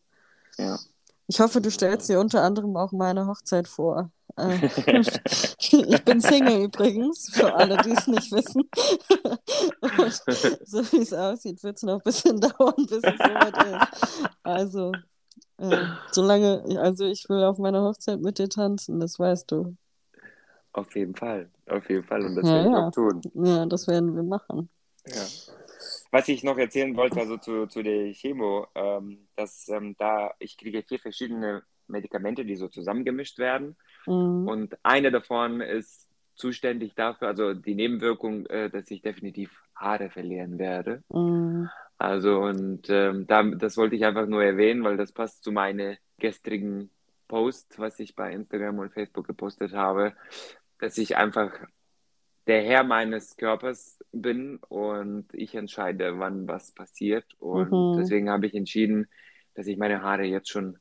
Ja. 0.57 0.79
ich 1.27 1.39
hoffe, 1.39 1.61
du 1.61 1.69
stellst 1.71 2.09
dir 2.09 2.19
unter 2.19 2.43
anderem 2.43 2.75
auch 2.77 2.91
meine 2.91 3.27
Hochzeit 3.27 3.67
vor. 3.67 4.11
Äh, 4.37 4.57
ich 5.59 6.05
bin 6.05 6.21
Single 6.21 6.63
übrigens, 6.63 7.29
für 7.31 7.53
alle, 7.53 7.77
die 7.77 7.91
es 7.91 8.07
nicht 8.07 8.31
wissen. 8.31 8.63
Und 9.81 10.13
so 10.65 10.91
wie 10.91 11.01
es 11.01 11.13
aussieht, 11.13 11.61
wird 11.63 11.77
es 11.77 11.83
noch 11.83 11.95
ein 11.99 12.03
bisschen 12.03 12.39
dauern, 12.41 12.73
bis 12.77 13.03
es 13.03 13.17
soweit 13.17 13.57
ist. 13.57 14.33
Also, 14.43 14.91
äh, 15.57 15.85
solange, 16.11 16.63
also 16.79 17.05
ich 17.05 17.27
will 17.29 17.43
auf 17.43 17.57
meiner 17.57 17.83
Hochzeit 17.83 18.21
mit 18.21 18.39
dir 18.39 18.49
tanzen, 18.49 18.99
das 18.99 19.19
weißt 19.19 19.51
du. 19.51 19.75
Auf 20.73 20.95
jeden 20.95 21.15
Fall, 21.15 21.49
auf 21.69 21.89
jeden 21.89 22.03
Fall. 22.05 22.25
Und 22.25 22.35
das 22.35 22.47
Ja, 22.47 22.53
werde 22.55 22.67
ich 22.69 22.73
ja. 22.73 22.87
auch 22.87 22.91
tun. 22.91 23.21
Ja, 23.33 23.65
das 23.65 23.87
werden 23.87 24.15
wir 24.15 24.23
machen. 24.23 24.69
Ja. 25.07 25.25
Was 26.11 26.27
ich 26.27 26.43
noch 26.43 26.57
erzählen 26.57 26.95
wollte, 26.97 27.19
also 27.19 27.37
zu, 27.37 27.67
zu 27.67 27.81
der 27.81 28.13
Chemo, 28.13 28.67
ähm, 28.75 29.27
dass 29.35 29.69
ähm, 29.69 29.95
da 29.97 30.33
ich 30.39 30.57
kriege 30.57 30.83
vier 30.83 30.99
verschiedene 30.99 31.63
Medikamente, 31.87 32.45
die 32.45 32.55
so 32.55 32.67
zusammengemischt 32.67 33.39
werden. 33.39 33.77
Mhm. 34.05 34.47
Und 34.47 34.77
eine 34.83 35.11
davon 35.11 35.61
ist 35.61 36.09
zuständig 36.35 36.95
dafür, 36.95 37.29
also 37.29 37.53
die 37.53 37.75
Nebenwirkung, 37.75 38.45
äh, 38.47 38.69
dass 38.69 38.89
ich 38.91 39.01
definitiv 39.01 39.51
Haare 39.75 40.09
verlieren 40.09 40.59
werde. 40.59 41.03
Mhm. 41.09 41.69
Also 41.97 42.39
und 42.39 42.89
ähm, 42.89 43.27
da, 43.27 43.43
das 43.43 43.77
wollte 43.77 43.95
ich 43.95 44.05
einfach 44.05 44.25
nur 44.25 44.43
erwähnen, 44.43 44.83
weil 44.83 44.97
das 44.97 45.11
passt 45.11 45.43
zu 45.43 45.51
meinem 45.51 45.97
gestrigen 46.17 46.89
Post, 47.27 47.79
was 47.79 47.99
ich 47.99 48.15
bei 48.15 48.33
Instagram 48.33 48.79
und 48.79 48.93
Facebook 48.93 49.27
gepostet 49.27 49.73
habe, 49.73 50.13
dass 50.79 50.97
ich 50.97 51.15
einfach 51.15 51.53
der 52.47 52.63
Herr 52.63 52.83
meines 52.83 53.37
Körpers 53.37 53.99
bin 54.11 54.57
und 54.69 55.27
ich 55.33 55.55
entscheide, 55.55 56.19
wann 56.19 56.47
was 56.47 56.71
passiert. 56.73 57.25
Und 57.39 57.69
Mhm. 57.71 57.93
deswegen 57.95 58.29
habe 58.29 58.47
ich 58.47 58.55
entschieden, 58.55 59.07
dass 59.55 59.67
ich 59.67 59.77
meine 59.77 60.01
Haare 60.01 60.23
jetzt 60.25 60.49
schon 60.49 60.77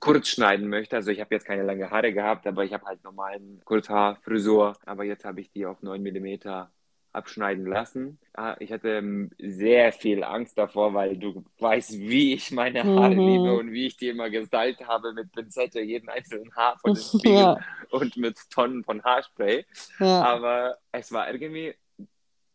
kurz 0.00 0.28
schneiden 0.28 0.68
möchte. 0.68 0.96
Also 0.96 1.10
ich 1.10 1.20
habe 1.20 1.34
jetzt 1.34 1.46
keine 1.46 1.64
lange 1.64 1.90
Haare 1.90 2.12
gehabt, 2.12 2.46
aber 2.46 2.64
ich 2.64 2.72
habe 2.72 2.86
halt 2.86 3.02
normalen 3.04 3.60
Kurzhaarfrisur. 3.64 4.76
Aber 4.86 5.04
jetzt 5.04 5.24
habe 5.24 5.40
ich 5.40 5.50
die 5.52 5.66
auf 5.66 5.82
9 5.82 6.02
mm 6.02 6.68
abschneiden 7.12 7.66
lassen. 7.66 8.18
Ah, 8.34 8.56
Ich 8.60 8.70
hatte 8.72 8.90
ähm, 8.98 9.30
sehr 9.38 9.92
viel 9.92 10.22
Angst 10.24 10.56
davor, 10.58 10.94
weil 10.94 11.16
du 11.16 11.44
weißt, 11.58 11.92
wie 11.98 12.34
ich 12.34 12.50
meine 12.52 12.84
Haare 12.84 13.14
Mhm. 13.14 13.20
liebe 13.20 13.56
und 13.56 13.72
wie 13.72 13.86
ich 13.86 13.96
die 13.96 14.08
immer 14.08 14.30
gestylt 14.30 14.86
habe 14.86 15.12
mit 15.14 15.32
Pinzette, 15.32 15.80
jeden 15.80 16.08
einzelnen 16.08 16.54
Haar 16.54 16.78
von 16.78 16.94
den 16.94 17.02
Spiegeln 17.18 17.54
Ja, 17.54 17.56
und 17.90 18.16
mit 18.16 18.38
Tonnen 18.50 18.84
von 18.84 19.02
Haarspray. 19.02 19.64
ja, 20.00 20.22
Aber 20.22 20.78
es 20.92 21.10
war 21.12 21.30
irgendwie 21.32 21.74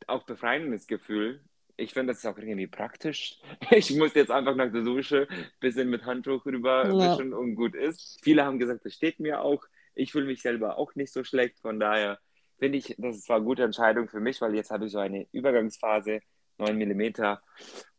auch 0.08 0.24
befreiendes 0.24 0.88
Gefühl. 0.88 1.42
Ich 1.76 1.94
finde, 1.94 2.14
das 2.14 2.20
ist 2.20 2.26
auch 2.26 2.38
irgendwie 2.38 2.68
praktisch. 2.68 3.40
Ich 3.72 3.92
muss 3.98 4.14
jetzt 4.14 4.32
einfach 4.32 4.56
nach 4.56 4.72
der 4.72 4.84
Dusche 4.84 5.28
ein 5.30 5.52
bisschen 5.60 5.90
mit 5.90 6.06
Handtuch 6.06 6.46
rüber 6.46 6.90
Ja. 6.90 7.18
wischen 7.18 7.34
und 7.34 7.56
gut 7.56 7.76
ist. 7.76 8.20
Viele 8.24 8.46
haben 8.46 8.60
gesagt, 8.60 8.86
das 8.86 8.94
steht 8.94 9.20
mir 9.20 9.42
auch. 9.42 9.64
Ich 9.96 10.12
fühle 10.12 10.26
mich 10.26 10.42
selber 10.42 10.78
auch 10.78 10.96
nicht 10.96 11.12
so 11.14 11.24
schlecht. 11.24 11.60
Von 11.60 11.80
daher 11.80 12.20
finde 12.58 12.78
ich, 12.78 12.96
das 12.98 13.28
war 13.30 13.38
eine 13.38 13.46
gute 13.46 13.64
Entscheidung 13.64 14.08
für 14.08 14.20
mich, 14.20 14.42
weil 14.42 14.56
jetzt 14.56 14.72
habe 14.72 14.86
ich 14.86 14.92
so 14.92 15.00
eine 15.00 15.28
Übergangsphase, 15.32 16.22
9 16.58 16.78
mm. 16.78 17.38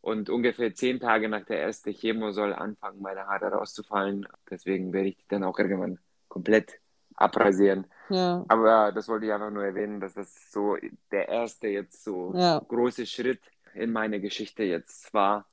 Und 0.01 0.29
ungefähr 0.29 0.75
10 0.75 1.01
Tage 1.01 1.29
nach 1.29 1.45
der 1.45 1.63
ersten 1.63 1.93
Chemo 1.93 2.31
soll 2.31 2.53
anfangen, 2.53 3.01
meine 3.01 3.27
Haare 3.27 3.47
rauszufallen. 3.47 4.27
Deswegen 4.51 4.93
werde 4.93 5.09
ich 5.09 5.17
die 5.17 5.29
dann 5.29 5.45
auch 5.45 5.59
irgendwann 5.59 5.99
komplett 6.29 6.79
abrasieren. 7.15 7.87
ja, 8.11 8.45
Aber 8.49 8.93
das 8.93 9.09
wollte 9.09 9.27
ich 9.27 9.33
einfach 9.33 9.51
nur 9.51 9.65
erwähnen, 9.65 10.01
dass 10.01 10.15
das 10.15 10.51
so 10.51 10.77
der 11.11 11.29
erste 11.29 11.69
jetzt 11.69 12.05
so 12.05 12.35
ja, 12.37 12.59
große 12.59 13.07
Schritt 13.07 13.41
in 13.75 13.93
meine 13.93 14.21
Geschichte 14.21 14.63
jetzt 14.65 15.13
war. 15.15 15.47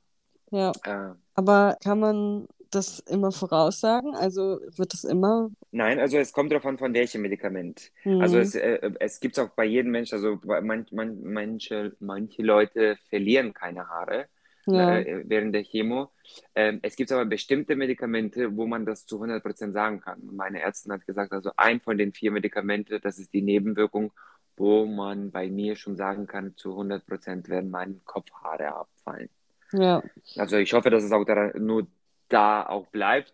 ja. 0.52 0.72
Äh, 0.84 1.14
Aber 1.34 1.78
kann 1.82 2.00
man 2.00 2.48
das 2.76 3.00
immer 3.00 3.32
voraussagen? 3.32 4.16
Also 4.16 4.60
wird 4.76 4.94
es 4.94 5.04
immer. 5.04 5.50
nein, 5.72 6.00
also 6.00 6.18
es 6.18 6.34
kommt 6.34 6.52
darauf 6.52 6.66
an, 6.66 6.78
von 6.78 6.94
welchem 6.94 7.22
Medikament. 7.22 7.92
Also 8.18 8.38
Mhm. 8.38 8.40
es, 8.40 8.56
äh, 8.56 8.92
es 9.00 9.20
gibt 9.20 9.38
es 9.38 9.44
auch 9.44 9.50
bei 9.52 9.66
jedem 9.66 9.92
Menschen, 9.92 10.16
also 10.16 10.38
bei 10.44 10.62
man, 10.62 10.86
man, 10.92 11.22
manche, 11.24 11.96
manche 12.00 12.42
Leute 12.44 12.98
verlieren 13.10 13.54
keine 13.54 13.88
Haare 13.88 14.28
Ja, 14.66 15.06
äh, 15.06 15.24
während 15.26 15.54
der 15.56 15.64
Chemo. 15.64 16.12
Ähm, 16.56 16.80
es 16.82 16.96
gibt 16.96 17.12
aber 17.12 17.26
bestimmte 17.26 17.76
Medikamente, 17.76 18.56
wo 18.56 18.68
man 18.68 18.86
das 18.86 19.06
zu 19.06 19.20
100% 19.20 19.74
sagen 19.74 20.02
kann. 20.02 20.22
Meine 20.34 20.62
Ärztin 20.62 20.92
hat 20.94 21.06
gesagt, 21.06 21.32
also 21.34 21.52
ein 21.58 21.82
von 21.82 21.98
den 21.98 22.14
vier 22.14 22.32
Medikamenten, 22.32 23.00
das 23.02 23.18
ist 23.20 23.34
die 23.34 23.42
Nebenwirkung, 23.42 24.12
wo 24.58 24.86
man 24.86 25.32
bei 25.32 25.50
mir 25.50 25.76
schon 25.76 25.96
sagen 25.98 26.28
kann, 26.28 26.56
zu 26.58 26.76
100% 26.76 27.50
werden 27.50 27.70
meine 27.72 27.96
Kopfhaare 28.06 28.74
abfallen. 28.76 29.30
ja, 29.74 30.02
Also 30.38 30.58
ich 30.58 30.74
hoffe, 30.74 30.90
dass 30.90 31.04
es 31.04 31.12
auch 31.12 31.26
da, 31.26 31.52
nur 31.58 31.88
da 32.32 32.66
auch 32.66 32.88
bleibt, 32.88 33.34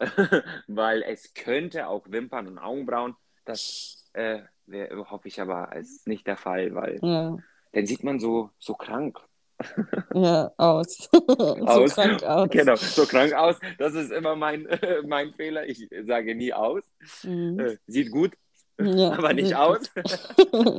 weil 0.66 1.02
es 1.02 1.34
könnte 1.34 1.86
auch 1.86 2.04
Wimpern 2.08 2.46
und 2.46 2.58
Augenbrauen. 2.58 3.16
Das 3.44 4.10
äh, 4.12 4.40
wär, 4.66 5.10
hoffe 5.10 5.28
ich 5.28 5.40
aber 5.40 5.74
ist 5.76 6.06
nicht 6.06 6.26
der 6.26 6.36
Fall, 6.36 6.74
weil 6.74 6.98
ja, 7.02 7.36
dann 7.72 7.86
sieht 7.86 8.04
man 8.04 8.20
so, 8.20 8.50
so 8.58 8.74
krank 8.74 9.18
ja, 10.14 10.50
aus. 10.56 11.08
So 11.12 11.56
aus. 11.66 11.94
krank 11.94 12.22
aus. 12.24 12.48
Genau, 12.50 12.76
so 12.76 13.06
krank 13.06 13.32
aus. 13.32 13.56
Das 13.78 13.94
ist 13.94 14.10
immer 14.10 14.34
mein, 14.34 14.66
mein 15.06 15.32
Fehler. 15.34 15.66
Ich 15.68 15.88
sage 16.02 16.34
nie 16.34 16.52
aus. 16.52 16.82
Mhm. 17.22 17.60
Äh, 17.60 17.76
sieht 17.86 18.10
gut, 18.10 18.32
Ja, 18.80 19.12
aber 19.12 19.32
nicht 19.32 19.54
aus. 19.54 19.90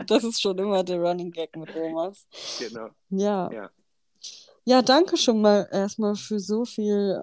Das 0.08 0.24
ist 0.24 0.42
schon 0.42 0.58
immer 0.58 0.84
der 0.84 1.00
Running 1.00 1.32
Gag 1.32 1.56
mit 1.56 1.74
Romas. 1.76 2.28
Genau. 2.60 2.90
Ja. 3.10 3.50
Ja. 3.52 3.70
Ja, 4.66 4.82
danke 4.82 5.18
schon 5.18 5.42
mal 5.42 5.68
erstmal 5.72 6.16
für 6.16 6.40
so 6.40 6.64
viel 6.64 7.22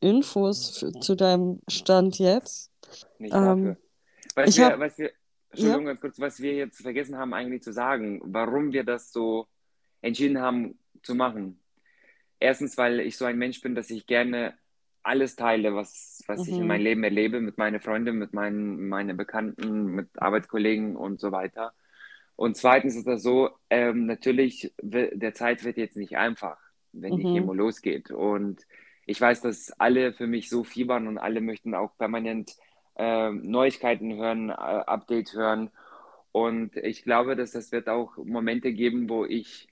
Infos 0.00 0.78
für, 0.78 0.92
zu 0.92 1.14
deinem 1.16 1.60
Stand 1.68 2.18
jetzt. 2.18 2.70
Nicht 3.18 3.34
Ähm, 3.34 3.42
dafür. 3.44 3.76
Was 4.34 4.50
ich 4.50 4.58
wir, 4.58 4.66
hab- 4.66 4.78
was 4.80 4.98
wir, 4.98 5.10
Entschuldigung, 5.50 5.84
ganz 5.86 6.00
kurz, 6.00 6.20
was 6.20 6.40
wir 6.40 6.54
jetzt 6.54 6.82
vergessen 6.82 7.16
haben, 7.16 7.32
eigentlich 7.34 7.62
zu 7.62 7.72
sagen, 7.72 8.20
warum 8.24 8.72
wir 8.72 8.84
das 8.84 9.12
so 9.12 9.46
entschieden 10.02 10.40
haben 10.40 10.78
zu 11.02 11.14
machen. 11.14 11.60
Erstens, 12.38 12.76
weil 12.76 13.00
ich 13.00 13.16
so 13.16 13.24
ein 13.24 13.38
Mensch 13.38 13.60
bin, 13.62 13.74
dass 13.74 13.90
ich 13.90 14.06
gerne 14.06 14.54
alles 15.02 15.36
teile, 15.36 15.74
was, 15.74 16.22
was 16.26 16.46
ich 16.48 16.56
in 16.58 16.64
Mhm. 16.64 16.68
meinem 16.68 16.82
Leben 16.82 17.04
erlebe, 17.04 17.40
mit 17.40 17.56
meinen 17.58 17.80
Freunden, 17.80 18.18
mit 18.18 18.34
meinen, 18.34 18.88
meinen 18.88 19.16
Bekannten, 19.16 19.86
mit 19.86 20.08
Arbeitskollegen 20.20 20.96
und 20.96 21.20
so 21.20 21.32
weiter. 21.32 21.72
Und 22.34 22.56
zweitens 22.56 22.96
ist 22.96 23.06
das 23.06 23.22
so, 23.22 23.50
ähm, 23.70 24.04
natürlich, 24.06 24.74
der 24.82 25.32
Zeit 25.32 25.64
wird 25.64 25.78
jetzt 25.78 25.96
nicht 25.96 26.16
einfach, 26.18 26.58
wenn 26.92 27.16
die 27.16 27.24
Mhm. 27.24 27.30
Chemo 27.32 27.54
losgeht. 27.54 28.10
Und 28.10 28.66
ich 29.06 29.20
weiß, 29.20 29.40
dass 29.40 29.72
alle 29.78 30.12
für 30.12 30.26
mich 30.26 30.50
so 30.50 30.64
fiebern 30.64 31.06
und 31.06 31.16
alle 31.16 31.40
möchten 31.40 31.74
auch 31.74 31.96
permanent 31.96 32.56
ähm, 32.96 33.48
Neuigkeiten 33.48 34.16
hören, 34.16 34.50
äh, 34.50 34.52
Updates 34.52 35.34
hören. 35.34 35.70
Und 36.32 36.76
ich 36.76 37.04
glaube, 37.04 37.36
dass 37.36 37.54
es 37.54 37.72
wird 37.72 37.88
auch 37.88 38.16
Momente 38.18 38.72
geben, 38.72 39.08
wo 39.08 39.24
ich 39.24 39.68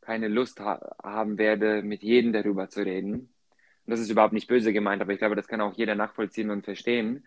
keine 0.00 0.28
Lust 0.28 0.60
ha 0.60 0.94
haben 1.02 1.38
werde, 1.38 1.82
mit 1.82 2.02
jedem 2.02 2.32
darüber 2.32 2.68
zu 2.68 2.84
reden. 2.84 3.14
Und 3.86 3.90
das 3.90 4.00
ist 4.00 4.10
überhaupt 4.10 4.34
nicht 4.34 4.48
böse 4.48 4.72
gemeint, 4.72 5.02
aber 5.02 5.12
ich 5.12 5.18
glaube, 5.18 5.36
das 5.36 5.48
kann 5.48 5.60
auch 5.60 5.74
jeder 5.74 5.94
nachvollziehen 5.94 6.50
und 6.50 6.64
verstehen. 6.64 7.24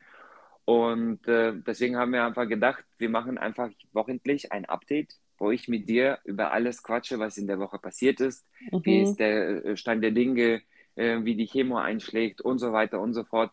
Und 0.65 1.27
äh, 1.27 1.53
deswegen 1.55 1.97
haben 1.97 2.13
wir 2.13 2.23
einfach 2.23 2.47
gedacht, 2.47 2.85
wir 2.97 3.09
machen 3.09 3.37
einfach 3.37 3.69
wochentlich 3.91 4.51
ein 4.51 4.65
Update, 4.65 5.15
wo 5.37 5.51
ich 5.51 5.67
mit 5.67 5.89
dir 5.89 6.19
über 6.23 6.51
alles 6.51 6.83
quatsche, 6.83 7.19
was 7.19 7.37
in 7.37 7.47
der 7.47 7.59
Woche 7.59 7.79
passiert 7.79 8.21
ist, 8.21 8.47
mhm. 8.71 8.85
wie 8.85 9.01
ist 9.01 9.17
der 9.17 9.65
äh, 9.65 9.77
Stand 9.77 10.03
der 10.03 10.11
Dinge, 10.11 10.61
äh, 10.95 11.19
wie 11.23 11.35
die 11.35 11.47
Chemo 11.47 11.77
einschlägt 11.77 12.41
und 12.41 12.59
so 12.59 12.73
weiter 12.73 12.99
und 12.99 13.13
so 13.13 13.23
fort. 13.23 13.51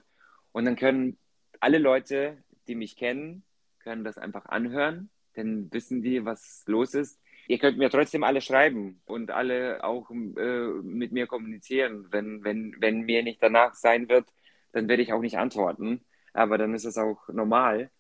Und 0.53 0.65
dann 0.65 0.77
können 0.77 1.19
alle 1.61 1.79
Leute, 1.79 2.43
die 2.69 2.75
mich 2.75 2.97
kennen, 2.97 3.45
können 3.81 4.05
das 4.05 4.19
einfach 4.19 4.47
anhören, 4.47 5.11
dann 5.35 5.73
wissen 5.73 6.03
die, 6.03 6.25
was 6.25 6.65
los 6.67 6.95
ist. 6.95 7.21
Ihr 7.49 7.59
könnt 7.59 7.79
mir 7.79 7.91
trotzdem 7.91 8.25
alle 8.25 8.41
schreiben 8.41 9.01
und 9.07 9.31
alle 9.31 9.83
auch 9.83 10.11
äh, 10.11 10.67
mit 10.83 11.13
mir 11.13 11.27
kommunizieren. 11.27 12.07
Wenn, 12.11 12.45
wenn, 12.45 12.77
wenn 12.79 13.03
mir 13.03 13.23
nicht 13.23 13.43
danach 13.43 13.75
sein 13.75 14.09
wird, 14.09 14.29
dann 14.73 14.89
werde 14.89 15.03
ich 15.03 15.13
auch 15.13 15.21
nicht 15.21 15.39
antworten 15.39 16.05
aber 16.33 16.59
dann 16.59 16.75
ist 16.75 16.85
es 16.85 16.99
auch 16.99 17.29
normal. 17.29 17.91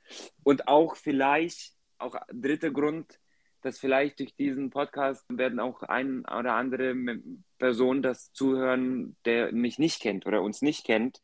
Und 0.42 0.68
auch 0.68 0.96
vielleicht, 0.96 1.74
auch 1.98 2.16
dritter 2.32 2.70
Grund, 2.70 3.19
dass 3.62 3.78
vielleicht 3.78 4.20
durch 4.20 4.34
diesen 4.34 4.70
Podcast 4.70 5.24
werden 5.28 5.60
auch 5.60 5.82
ein 5.82 6.24
oder 6.24 6.54
andere 6.54 6.94
Person 7.58 8.00
das 8.02 8.32
zuhören, 8.32 9.16
der 9.24 9.52
mich 9.52 9.78
nicht 9.78 10.00
kennt 10.00 10.26
oder 10.26 10.42
uns 10.42 10.62
nicht 10.62 10.84
kennt. 10.84 11.20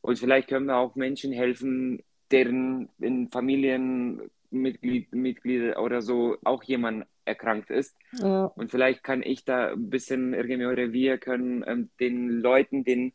Und 0.00 0.18
vielleicht 0.18 0.48
können 0.48 0.66
wir 0.66 0.76
auch 0.76 0.94
Menschen 0.94 1.32
helfen, 1.32 2.02
deren 2.30 2.90
in 2.98 3.30
Familienmitglieder 3.30 5.82
oder 5.82 6.02
so 6.02 6.36
auch 6.44 6.62
jemand 6.62 7.06
erkrankt 7.24 7.70
ist. 7.70 7.96
Ja. 8.12 8.44
Und 8.44 8.70
vielleicht 8.70 9.02
kann 9.02 9.22
ich 9.22 9.44
da 9.44 9.72
ein 9.72 9.90
bisschen 9.90 10.34
irgendwie 10.34 10.66
oder 10.66 10.92
wir 10.92 11.18
können 11.18 11.64
ähm, 11.66 11.90
den 11.98 12.28
Leuten, 12.28 12.84
den, 12.84 13.12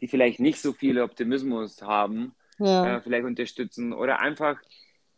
die 0.00 0.08
vielleicht 0.08 0.40
nicht 0.40 0.60
so 0.60 0.72
viel 0.72 1.00
Optimismus 1.00 1.80
haben, 1.82 2.34
ja. 2.58 2.96
äh, 2.96 3.00
vielleicht 3.00 3.24
unterstützen 3.24 3.92
oder 3.92 4.20
einfach 4.20 4.60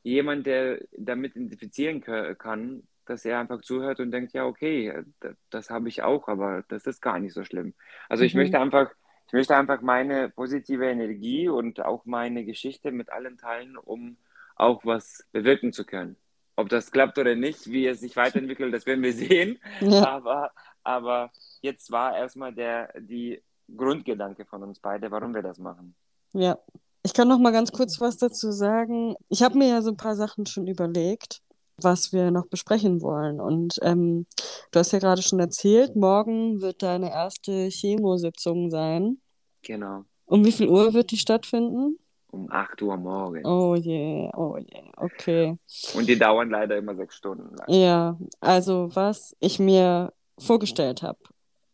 jemand, 0.03 0.47
der 0.47 0.81
damit 0.97 1.37
identifizieren 1.37 2.01
kann, 2.01 2.83
dass 3.07 3.25
er 3.25 3.41
einfach 3.41 3.61
zuhört 3.63 4.01
und 4.01 4.11
denkt, 4.11 4.33
ja, 4.33 4.47
okay, 4.47 5.03
das, 5.21 5.37
das 5.51 5.71
habe 5.71 5.89
ich 5.89 6.03
auch, 6.03 6.29
aber 6.29 6.65
das 6.69 6.87
ist 6.87 7.01
gar 7.01 7.19
nicht 7.19 7.35
so 7.35 7.45
schlimm. 7.45 7.75
Also 8.09 8.25
ich 8.25 8.35
mhm. 8.35 8.41
möchte 8.41 8.61
einfach, 8.61 8.91
ich 9.27 9.33
möchte 9.33 9.57
einfach 9.57 9.81
meine 9.83 10.29
positive 10.29 10.87
Energie 10.87 11.49
und 11.49 11.81
auch 11.85 12.05
meine 12.05 12.45
Geschichte 12.45 12.93
mit 12.93 13.11
allen 13.11 13.39
teilen, 13.39 13.77
um 13.77 14.17
auch 14.57 14.85
was 14.85 15.27
bewirken 15.33 15.73
zu 15.73 15.85
können. 15.85 16.17
Ob 16.55 16.69
das 16.69 16.93
klappt 16.93 17.19
oder 17.19 17.35
nicht, 17.35 17.67
wie 17.71 17.87
es 17.87 18.01
sich 18.01 18.17
weiterentwickelt, 18.17 18.73
das 18.75 18.87
werden 18.87 19.03
wir 19.03 19.13
sehen. 19.13 19.59
Ja. 19.81 20.07
Aber, 20.09 20.53
aber 20.85 21.31
jetzt 21.61 21.91
war 21.91 22.17
erstmal 22.17 22.53
der, 22.53 22.93
die 23.01 23.43
Grundgedanke 23.75 24.45
von 24.45 24.63
uns 24.63 24.79
beide, 24.79 25.11
warum 25.11 25.35
wir 25.35 25.43
das 25.43 25.59
machen. 25.59 25.95
Ja, 26.35 26.59
ich 27.03 27.15
kann 27.15 27.29
noch 27.29 27.39
mal 27.39 27.53
ganz 27.53 27.73
kurz 27.73 28.01
was 28.01 28.17
dazu 28.17 28.53
sagen. 28.53 29.15
Ich 29.29 29.43
habe 29.43 29.59
mir 29.59 29.69
ja 29.69 29.83
so 29.83 29.91
ein 29.91 29.97
paar 29.97 30.17
Sachen 30.17 30.47
schon 30.47 30.67
überlegt, 30.67 31.41
was 31.77 32.13
wir 32.13 32.31
noch 32.31 32.47
besprechen 32.47 33.03
wollen. 33.03 33.41
Und 33.41 33.79
ähm, 33.83 34.27
du 34.71 34.79
hast 34.79 34.93
ja 34.93 34.99
gerade 34.99 35.23
schon 35.23 35.41
erzählt, 35.41 35.97
morgen 35.97 36.61
wird 36.61 36.83
deine 36.83 37.11
erste 37.11 37.69
Chemositzung 37.71 38.71
sein. 38.71 39.19
Genau. 39.63 40.05
Um 40.27 40.45
wie 40.45 40.53
viel 40.53 40.69
Uhr 40.69 40.95
wird 40.95 41.11
die 41.11 41.19
stattfinden? 41.19 41.99
Um 42.31 42.51
8 42.51 42.81
Uhr 42.81 42.97
morgens. 42.97 43.47
Oh 43.47 43.75
je, 43.75 44.23
yeah, 44.23 44.39
oh 44.39 44.57
je, 44.57 44.67
yeah. 44.73 44.93
okay. 44.97 45.59
Und 45.95 46.09
die 46.09 46.19
dauern 46.19 46.49
leider 46.49 46.79
immer 46.79 46.95
sechs 46.95 47.17
Stunden 47.17 47.55
lang. 47.55 47.69
Ja, 47.69 48.19
also 48.41 48.89
was 48.95 49.37
ich 49.41 49.59
mir 49.59 50.15
vorgestellt 50.39 51.03
habe, 51.03 51.19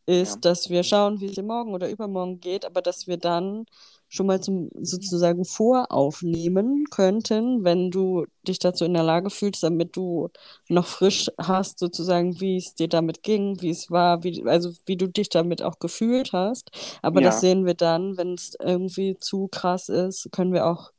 ist, 0.06 0.34
ja. 0.36 0.40
dass 0.40 0.68
wir 0.68 0.82
schauen, 0.82 1.20
wie 1.20 1.26
es 1.26 1.34
dir 1.34 1.44
morgen 1.44 1.74
oder 1.74 1.88
übermorgen 1.88 2.40
geht, 2.40 2.64
aber 2.64 2.82
dass 2.82 3.06
wir 3.06 3.18
dann 3.18 3.66
schon 4.08 4.26
mal 4.26 4.40
zum 4.40 4.70
sozusagen 4.80 5.44
voraufnehmen 5.44 6.86
könnten, 6.90 7.64
wenn 7.64 7.90
du 7.90 8.26
dich 8.46 8.58
dazu 8.58 8.84
in 8.84 8.94
der 8.94 9.02
Lage 9.02 9.30
fühlst, 9.30 9.62
damit 9.62 9.96
du 9.96 10.30
noch 10.68 10.86
frisch 10.86 11.30
hast, 11.38 11.78
sozusagen, 11.78 12.40
wie 12.40 12.56
es 12.56 12.74
dir 12.74 12.88
damit 12.88 13.22
ging, 13.22 13.60
wie 13.60 13.70
es 13.70 13.90
war, 13.90 14.24
wie, 14.24 14.44
also 14.46 14.72
wie 14.86 14.96
du 14.96 15.08
dich 15.08 15.28
damit 15.28 15.62
auch 15.62 15.78
gefühlt 15.78 16.32
hast. 16.32 16.70
Aber 17.02 17.20
ja. 17.20 17.28
das 17.28 17.40
sehen 17.40 17.66
wir 17.66 17.74
dann, 17.74 18.16
wenn 18.16 18.34
es 18.34 18.56
irgendwie 18.58 19.16
zu 19.18 19.48
krass 19.48 19.88
ist, 19.88 20.30
können 20.32 20.52
wir 20.52 20.66
auch 20.66 20.92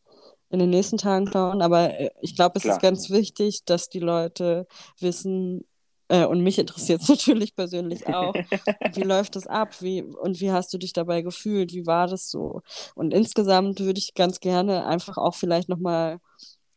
in 0.49 0.59
den 0.59 0.69
nächsten 0.69 0.97
Tagen 0.97 1.29
schauen. 1.31 1.61
Aber 1.61 1.99
äh, 1.99 2.09
ich 2.21 2.35
glaube, 2.35 2.57
es 2.57 2.63
Klar. 2.63 2.75
ist 2.75 2.81
ganz 2.81 3.09
wichtig, 3.09 3.65
dass 3.65 3.89
die 3.89 3.99
Leute 3.99 4.67
wissen, 4.99 5.65
äh, 6.09 6.25
und 6.25 6.41
mich 6.41 6.59
interessiert 6.59 7.01
es 7.01 7.09
natürlich 7.09 7.55
persönlich 7.55 8.07
auch. 8.07 8.33
wie 8.93 9.03
läuft 9.03 9.35
das 9.35 9.47
ab? 9.47 9.81
Wie, 9.81 10.03
und 10.03 10.41
wie 10.41 10.51
hast 10.51 10.73
du 10.73 10.77
dich 10.77 10.93
dabei 10.93 11.21
gefühlt? 11.21 11.73
Wie 11.73 11.85
war 11.85 12.07
das 12.07 12.29
so? 12.29 12.61
Und 12.95 13.13
insgesamt 13.13 13.79
würde 13.79 13.99
ich 13.99 14.13
ganz 14.13 14.39
gerne 14.39 14.85
einfach 14.85 15.17
auch 15.17 15.35
vielleicht 15.35 15.69
nochmal 15.69 16.19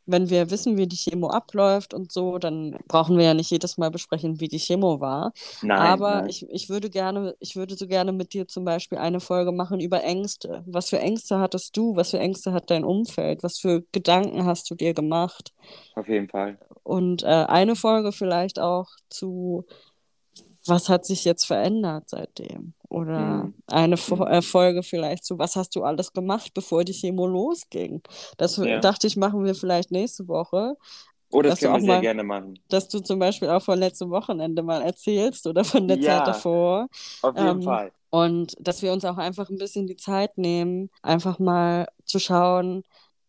wenn 0.07 0.31
wir 0.31 0.51
wissen, 0.51 0.77
wie 0.77 0.87
die 0.87 0.97
Chemo 0.97 1.29
abläuft 1.29 1.95
und 1.95 2.13
so, 2.13 2.39
dann 2.39 2.77
brauchen 2.89 3.17
wir 3.17 3.25
ja 3.25 3.35
nicht 3.35 3.51
jedes 3.51 3.79
Mal 3.79 3.91
besprechen, 3.91 4.41
wie 4.41 4.49
die 4.49 4.59
Chemo 4.59 5.01
war. 5.01 5.33
Nein, 5.63 5.79
Aber 5.79 6.23
nein. 6.23 6.29
Ich, 6.29 6.49
ich 6.51 6.69
würde 6.69 6.91
gerne, 6.91 7.35
ich 7.39 7.57
würde 7.57 7.77
so 7.77 7.87
gerne 7.87 8.13
mit 8.13 8.33
dir 8.33 8.49
zum 8.49 8.65
Beispiel 8.65 8.99
eine 8.99 9.21
Folge 9.21 9.53
machen 9.53 9.81
über 9.81 10.03
Ängste. 10.03 10.65
Was 10.67 10.91
für 10.91 10.99
Ängste 10.99 11.39
hattest 11.39 11.77
du? 11.77 11.97
Was 11.97 12.11
für 12.11 12.19
Ängste 12.19 12.53
hat 12.53 12.71
dein 12.71 12.85
Umfeld? 12.85 13.43
Was 13.43 13.59
für 13.59 13.83
Gedanken 13.93 14.45
hast 14.45 14.69
du 14.71 14.75
dir 14.75 14.93
gemacht? 14.95 15.53
Auf 15.95 16.09
jeden 16.09 16.29
Fall. 16.29 16.59
Und 16.83 17.23
äh, 17.23 17.27
eine 17.27 17.77
Folge 17.77 18.13
vielleicht 18.13 18.59
auch 18.59 18.89
zu 19.09 19.65
was 20.67 20.89
hat 20.89 21.05
sich 21.05 21.25
jetzt 21.25 21.45
verändert 21.45 22.05
seitdem? 22.09 22.75
Oder 22.89 23.45
mhm. 23.45 23.55
eine 23.67 23.97
Fo 23.97 24.25
äh, 24.25 24.43
Folge 24.43 24.83
vielleicht 24.83 25.25
zu, 25.25 25.39
was 25.39 25.57
hast 25.57 25.75
du 25.75 25.83
alles 25.83 26.13
gemacht, 26.13 26.53
bevor 26.55 26.85
die 26.85 26.93
Chemo 26.93 27.27
losging? 27.27 28.03
Das 28.37 28.57
ja. 28.57 28.79
dachte 28.81 29.07
ich, 29.07 29.17
machen 29.17 29.45
wir 29.45 29.55
vielleicht 29.55 29.91
nächste 29.91 30.29
Woche. 30.29 30.77
Oh, 31.31 31.41
das 31.41 31.61
können 31.61 31.75
wir 31.75 31.81
sehr 31.81 31.95
mal, 31.95 32.01
gerne 32.01 32.23
machen. 32.23 32.59
Dass 32.69 32.89
du 32.89 33.01
zum 33.01 33.19
Beispiel 33.19 33.49
auch 33.49 33.63
von 33.63 33.79
letztem 33.79 34.11
Wochenende 34.11 34.63
mal 34.63 34.83
erzählst 34.83 35.47
oder 35.47 35.65
von 35.65 35.89
der 35.89 35.99
ja, 35.99 36.19
Zeit 36.19 36.29
davor. 36.29 36.89
Auf 37.23 37.37
jeden 37.37 37.49
ähm, 37.49 37.63
Fall. 37.63 37.93
Und 38.11 38.55
dass 38.61 38.83
wir 38.83 38.93
uns 38.93 39.07
auch 39.07 39.17
einfach 39.17 39.49
ein 39.49 39.57
bisschen 39.57 39.87
die 39.87 39.97
Zeit 39.97 40.37
nehmen, 40.37 40.91
einfach 41.01 41.39
mal 41.39 41.89
zu 42.05 42.19
schauen, 42.19 42.85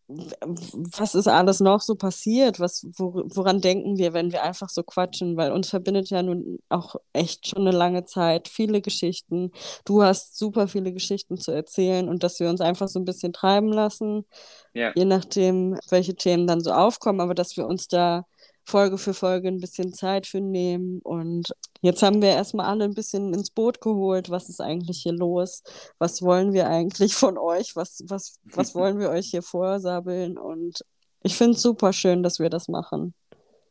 was 0.06 1.14
ist 1.14 1.28
alles 1.28 1.60
noch 1.60 1.80
so 1.80 1.94
passiert? 1.94 2.60
Was, 2.60 2.86
woran 2.98 3.60
denken 3.60 3.96
wir, 3.96 4.12
wenn 4.12 4.32
wir 4.32 4.42
einfach 4.42 4.68
so 4.68 4.82
quatschen? 4.82 5.36
Weil 5.36 5.50
uns 5.52 5.70
verbindet 5.70 6.10
ja 6.10 6.22
nun 6.22 6.58
auch 6.68 6.96
echt 7.12 7.48
schon 7.48 7.66
eine 7.66 7.76
lange 7.76 8.04
Zeit 8.04 8.48
viele 8.48 8.82
Geschichten. 8.82 9.50
Du 9.84 10.02
hast 10.02 10.36
super 10.36 10.68
viele 10.68 10.92
Geschichten 10.92 11.38
zu 11.38 11.52
erzählen 11.52 12.08
und 12.08 12.22
dass 12.22 12.38
wir 12.38 12.50
uns 12.50 12.60
einfach 12.60 12.88
so 12.88 12.98
ein 12.98 13.06
bisschen 13.06 13.32
treiben 13.32 13.72
lassen, 13.72 14.26
ja. 14.74 14.92
je 14.94 15.06
nachdem, 15.06 15.78
welche 15.88 16.14
Themen 16.14 16.46
dann 16.46 16.60
so 16.60 16.72
aufkommen, 16.72 17.20
aber 17.20 17.34
dass 17.34 17.56
wir 17.56 17.66
uns 17.66 17.88
da 17.88 18.26
Folge 18.64 18.98
für 18.98 19.14
Folge 19.14 19.48
ein 19.48 19.60
bisschen 19.60 19.92
Zeit 19.92 20.26
für 20.26 20.40
nehmen. 20.40 21.00
Und 21.02 21.54
jetzt 21.82 22.02
haben 22.02 22.22
wir 22.22 22.30
erstmal 22.30 22.66
alle 22.66 22.84
ein 22.84 22.94
bisschen 22.94 23.34
ins 23.34 23.50
Boot 23.50 23.80
geholt. 23.80 24.30
Was 24.30 24.48
ist 24.48 24.60
eigentlich 24.60 25.02
hier 25.02 25.12
los? 25.12 25.62
Was 25.98 26.22
wollen 26.22 26.52
wir 26.52 26.68
eigentlich 26.68 27.14
von 27.14 27.36
euch? 27.36 27.76
Was, 27.76 28.04
was, 28.08 28.40
was 28.44 28.74
wollen 28.74 28.98
wir 28.98 29.10
euch 29.10 29.26
hier 29.26 29.42
vorsabeln? 29.42 30.38
Und 30.38 30.84
ich 31.22 31.36
finde 31.36 31.52
es 31.52 31.62
super 31.62 31.92
schön, 31.92 32.22
dass 32.22 32.38
wir 32.38 32.48
das 32.48 32.68
machen. 32.68 33.14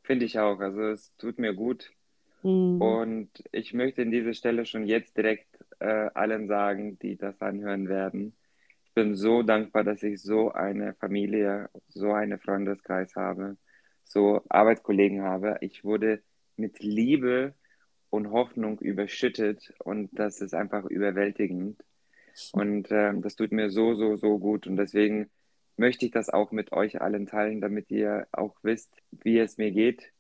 Finde 0.04 0.26
ich 0.26 0.38
auch. 0.40 0.60
Also 0.60 0.82
es 0.82 1.16
tut 1.18 1.40
mir 1.40 1.54
gut. 1.54 1.92
Mhm. 2.44 2.82
Und 2.82 3.30
ich 3.52 3.74
möchte 3.74 4.04
in 4.04 4.12
dieser 4.12 4.34
Stelle 4.34 4.66
schon 4.66 4.86
jetzt 4.86 5.18
direkt 5.18 5.48
äh, 5.80 6.10
allen 6.14 6.48
sagen, 6.48 7.00
die 7.00 7.18
das 7.18 7.42
anhören 7.42 7.90
werden. 7.90 8.36
Ich 8.86 8.94
bin 8.94 9.16
so 9.16 9.42
dankbar, 9.42 9.84
dass 9.84 10.04
ich 10.04 10.22
so 10.22 10.52
eine 10.52 10.94
Familie, 10.94 11.70
so 11.90 12.12
einen 12.12 12.38
Freundeskreis 12.38 13.16
habe 13.16 13.58
so 14.14 14.42
Arbeitskollegen 14.50 15.24
habe. 15.24 15.58
Ich 15.62 15.84
wurde 15.84 16.22
mit 16.56 16.80
Liebe 16.80 17.56
und 18.10 18.32
Hoffnung 18.32 18.80
überschüttet 18.80 19.74
und 19.80 20.10
das 20.14 20.40
ist 20.42 20.54
einfach 20.54 20.86
überwältigend. 20.86 21.84
Und 22.52 22.92
äh, 22.92 23.14
das 23.20 23.36
tut 23.36 23.52
mir 23.52 23.70
so, 23.70 23.94
so, 23.96 24.16
so 24.16 24.40
gut. 24.40 24.68
Und 24.68 24.78
deswegen 24.78 25.30
möchte 25.78 26.06
ich 26.06 26.12
das 26.12 26.30
auch 26.30 26.52
mit 26.52 26.72
euch 26.72 27.02
allen 27.02 27.26
teilen, 27.26 27.62
damit 27.62 27.92
ihr 27.92 28.28
auch 28.32 28.56
wisst, 28.64 28.96
wie 29.12 29.40
es 29.40 29.58
mir 29.58 29.72
geht, 29.72 30.12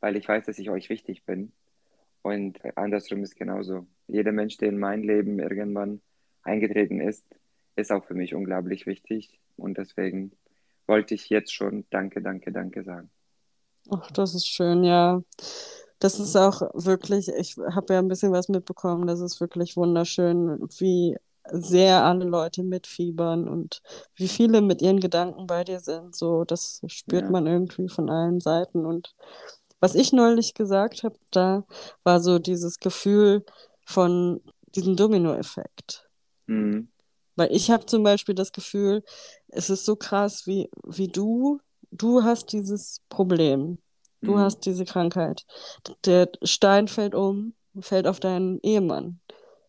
weil 0.00 0.16
ich 0.16 0.28
weiß, 0.28 0.46
dass 0.46 0.58
ich 0.58 0.70
euch 0.70 0.88
wichtig 0.88 1.24
bin. 1.24 1.52
Und 2.22 2.60
andersrum 2.76 3.22
ist 3.22 3.36
genauso. 3.36 3.86
Jeder 4.06 4.32
Mensch, 4.32 4.56
der 4.58 4.68
in 4.68 4.78
mein 4.78 5.02
Leben 5.02 5.40
irgendwann 5.40 6.00
eingetreten 6.42 7.00
ist, 7.00 7.26
ist 7.74 7.90
auch 7.90 8.04
für 8.04 8.14
mich 8.14 8.34
unglaublich 8.34 8.86
wichtig. 8.86 9.40
Und 9.56 9.78
deswegen 9.78 10.32
wollte 10.86 11.14
ich 11.14 11.28
jetzt 11.28 11.52
schon 11.52 11.84
Danke, 11.90 12.22
Danke, 12.22 12.52
Danke 12.52 12.84
sagen. 12.84 13.10
Ach, 13.90 14.10
das 14.12 14.34
ist 14.34 14.46
schön, 14.46 14.84
ja. 14.84 15.22
Das 15.98 16.18
ist 16.18 16.36
auch 16.36 16.62
wirklich, 16.74 17.28
ich 17.28 17.56
habe 17.58 17.94
ja 17.94 18.00
ein 18.00 18.08
bisschen 18.08 18.32
was 18.32 18.48
mitbekommen, 18.48 19.06
das 19.06 19.20
ist 19.20 19.40
wirklich 19.40 19.76
wunderschön, 19.76 20.58
wie 20.78 21.16
sehr 21.50 22.04
alle 22.04 22.24
Leute 22.24 22.62
mitfiebern 22.62 23.48
und 23.48 23.82
wie 24.16 24.28
viele 24.28 24.60
mit 24.60 24.80
ihren 24.82 25.00
Gedanken 25.00 25.46
bei 25.46 25.64
dir 25.64 25.80
sind. 25.80 26.14
So, 26.14 26.44
das 26.44 26.80
spürt 26.86 27.24
Ja. 27.24 27.30
man 27.30 27.46
irgendwie 27.46 27.88
von 27.88 28.08
allen 28.10 28.40
Seiten. 28.40 28.86
Und 28.86 29.14
was 29.80 29.94
ich 29.94 30.12
neulich 30.12 30.54
gesagt 30.54 31.02
habe, 31.02 31.16
da 31.30 31.64
war 32.04 32.20
so 32.20 32.38
dieses 32.38 32.78
Gefühl 32.78 33.44
von 33.84 34.40
diesem 34.74 34.96
Dominoeffekt. 34.96 36.08
Mhm. 36.46 36.88
Weil 37.34 37.50
ich 37.52 37.70
habe 37.70 37.86
zum 37.86 38.02
Beispiel 38.02 38.34
das 38.34 38.52
Gefühl, 38.52 39.02
es 39.48 39.70
ist 39.70 39.84
so 39.84 39.96
krass, 39.96 40.46
wie, 40.46 40.70
wie 40.86 41.08
du, 41.08 41.60
du 41.92 42.22
hast 42.24 42.52
dieses 42.52 43.00
Problem, 43.08 43.78
du 44.24 44.32
Mhm. 44.32 44.38
hast 44.38 44.60
diese 44.66 44.84
Krankheit. 44.84 45.44
Der 46.06 46.28
Stein 46.42 46.88
fällt 46.88 47.14
um, 47.14 47.54
fällt 47.80 48.06
auf 48.06 48.20
deinen 48.20 48.60
Ehemann. 48.62 49.20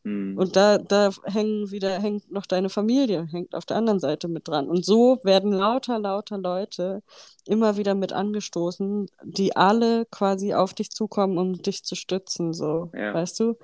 Mhm. 0.04 0.38
Und 0.38 0.56
da, 0.56 0.78
da 0.78 1.12
hängen 1.24 1.72
wieder, 1.72 2.00
hängt 2.00 2.32
noch 2.32 2.46
deine 2.46 2.70
Familie, 2.70 3.28
hängt 3.32 3.56
auf 3.56 3.66
der 3.66 3.78
anderen 3.78 4.00
Seite 4.00 4.28
mit 4.28 4.48
dran. 4.48 4.68
Und 4.68 4.86
so 4.86 5.20
werden 5.24 5.52
lauter, 5.54 6.00
lauter 6.00 6.38
Leute 6.38 7.02
immer 7.46 7.78
wieder 7.78 7.96
mit 7.96 8.14
angestoßen, 8.14 9.08
die 9.24 9.56
alle 9.56 10.06
quasi 10.06 10.54
auf 10.54 10.74
dich 10.74 10.90
zukommen, 10.92 11.38
um 11.38 11.62
dich 11.62 11.84
zu 11.84 11.96
stützen, 11.96 12.54
so, 12.54 12.92
Ja. 12.94 13.14
weißt 13.14 13.40
du? 13.40 13.56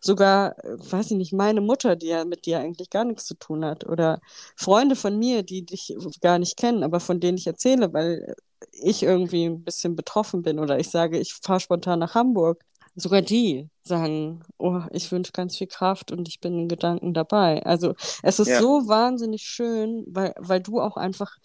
Sogar, 0.00 0.58
äh, 0.64 0.76
weiß 0.78 1.10
ich 1.12 1.16
nicht, 1.16 1.32
meine 1.32 1.60
Mutter, 1.60 1.96
die 1.96 2.08
ja 2.08 2.24
mit 2.24 2.46
dir 2.46 2.60
eigentlich 2.60 2.90
gar 2.90 3.04
nichts 3.04 3.24
zu 3.26 3.34
tun 3.34 3.64
hat, 3.64 3.86
oder 3.86 4.20
Freunde 4.54 4.96
von 4.96 5.18
mir, 5.18 5.42
die 5.42 5.64
dich 5.64 5.96
gar 6.20 6.38
nicht 6.38 6.56
kennen, 6.56 6.82
aber 6.82 7.00
von 7.00 7.20
denen 7.20 7.38
ich 7.38 7.46
erzähle, 7.46 7.92
weil 7.92 8.34
ich 8.72 9.02
irgendwie 9.02 9.46
ein 9.46 9.64
bisschen 9.64 9.96
betroffen 9.96 10.42
bin 10.42 10.58
oder 10.58 10.78
ich 10.78 10.90
sage, 10.90 11.18
ich 11.18 11.34
fahre 11.34 11.60
spontan 11.60 11.98
nach 11.98 12.14
Hamburg. 12.14 12.62
Sogar 12.96 13.22
die 13.22 13.68
sagen, 13.82 14.42
oh, 14.58 14.80
ich 14.90 15.12
wünsche 15.12 15.32
ganz 15.32 15.56
viel 15.56 15.66
Kraft 15.66 16.12
und 16.12 16.28
ich 16.28 16.40
bin 16.40 16.58
in 16.60 16.68
Gedanken 16.68 17.12
dabei. 17.14 17.62
Also 17.64 17.94
es 18.22 18.38
ist 18.40 18.48
Ja. 18.48 18.60
so 18.60 18.88
wahnsinnig 18.88 19.42
schön, 19.42 20.04
weil, 20.08 20.34
weil 20.38 20.60
du 20.60 20.80
auch 20.80 20.96
einfach 20.96 21.36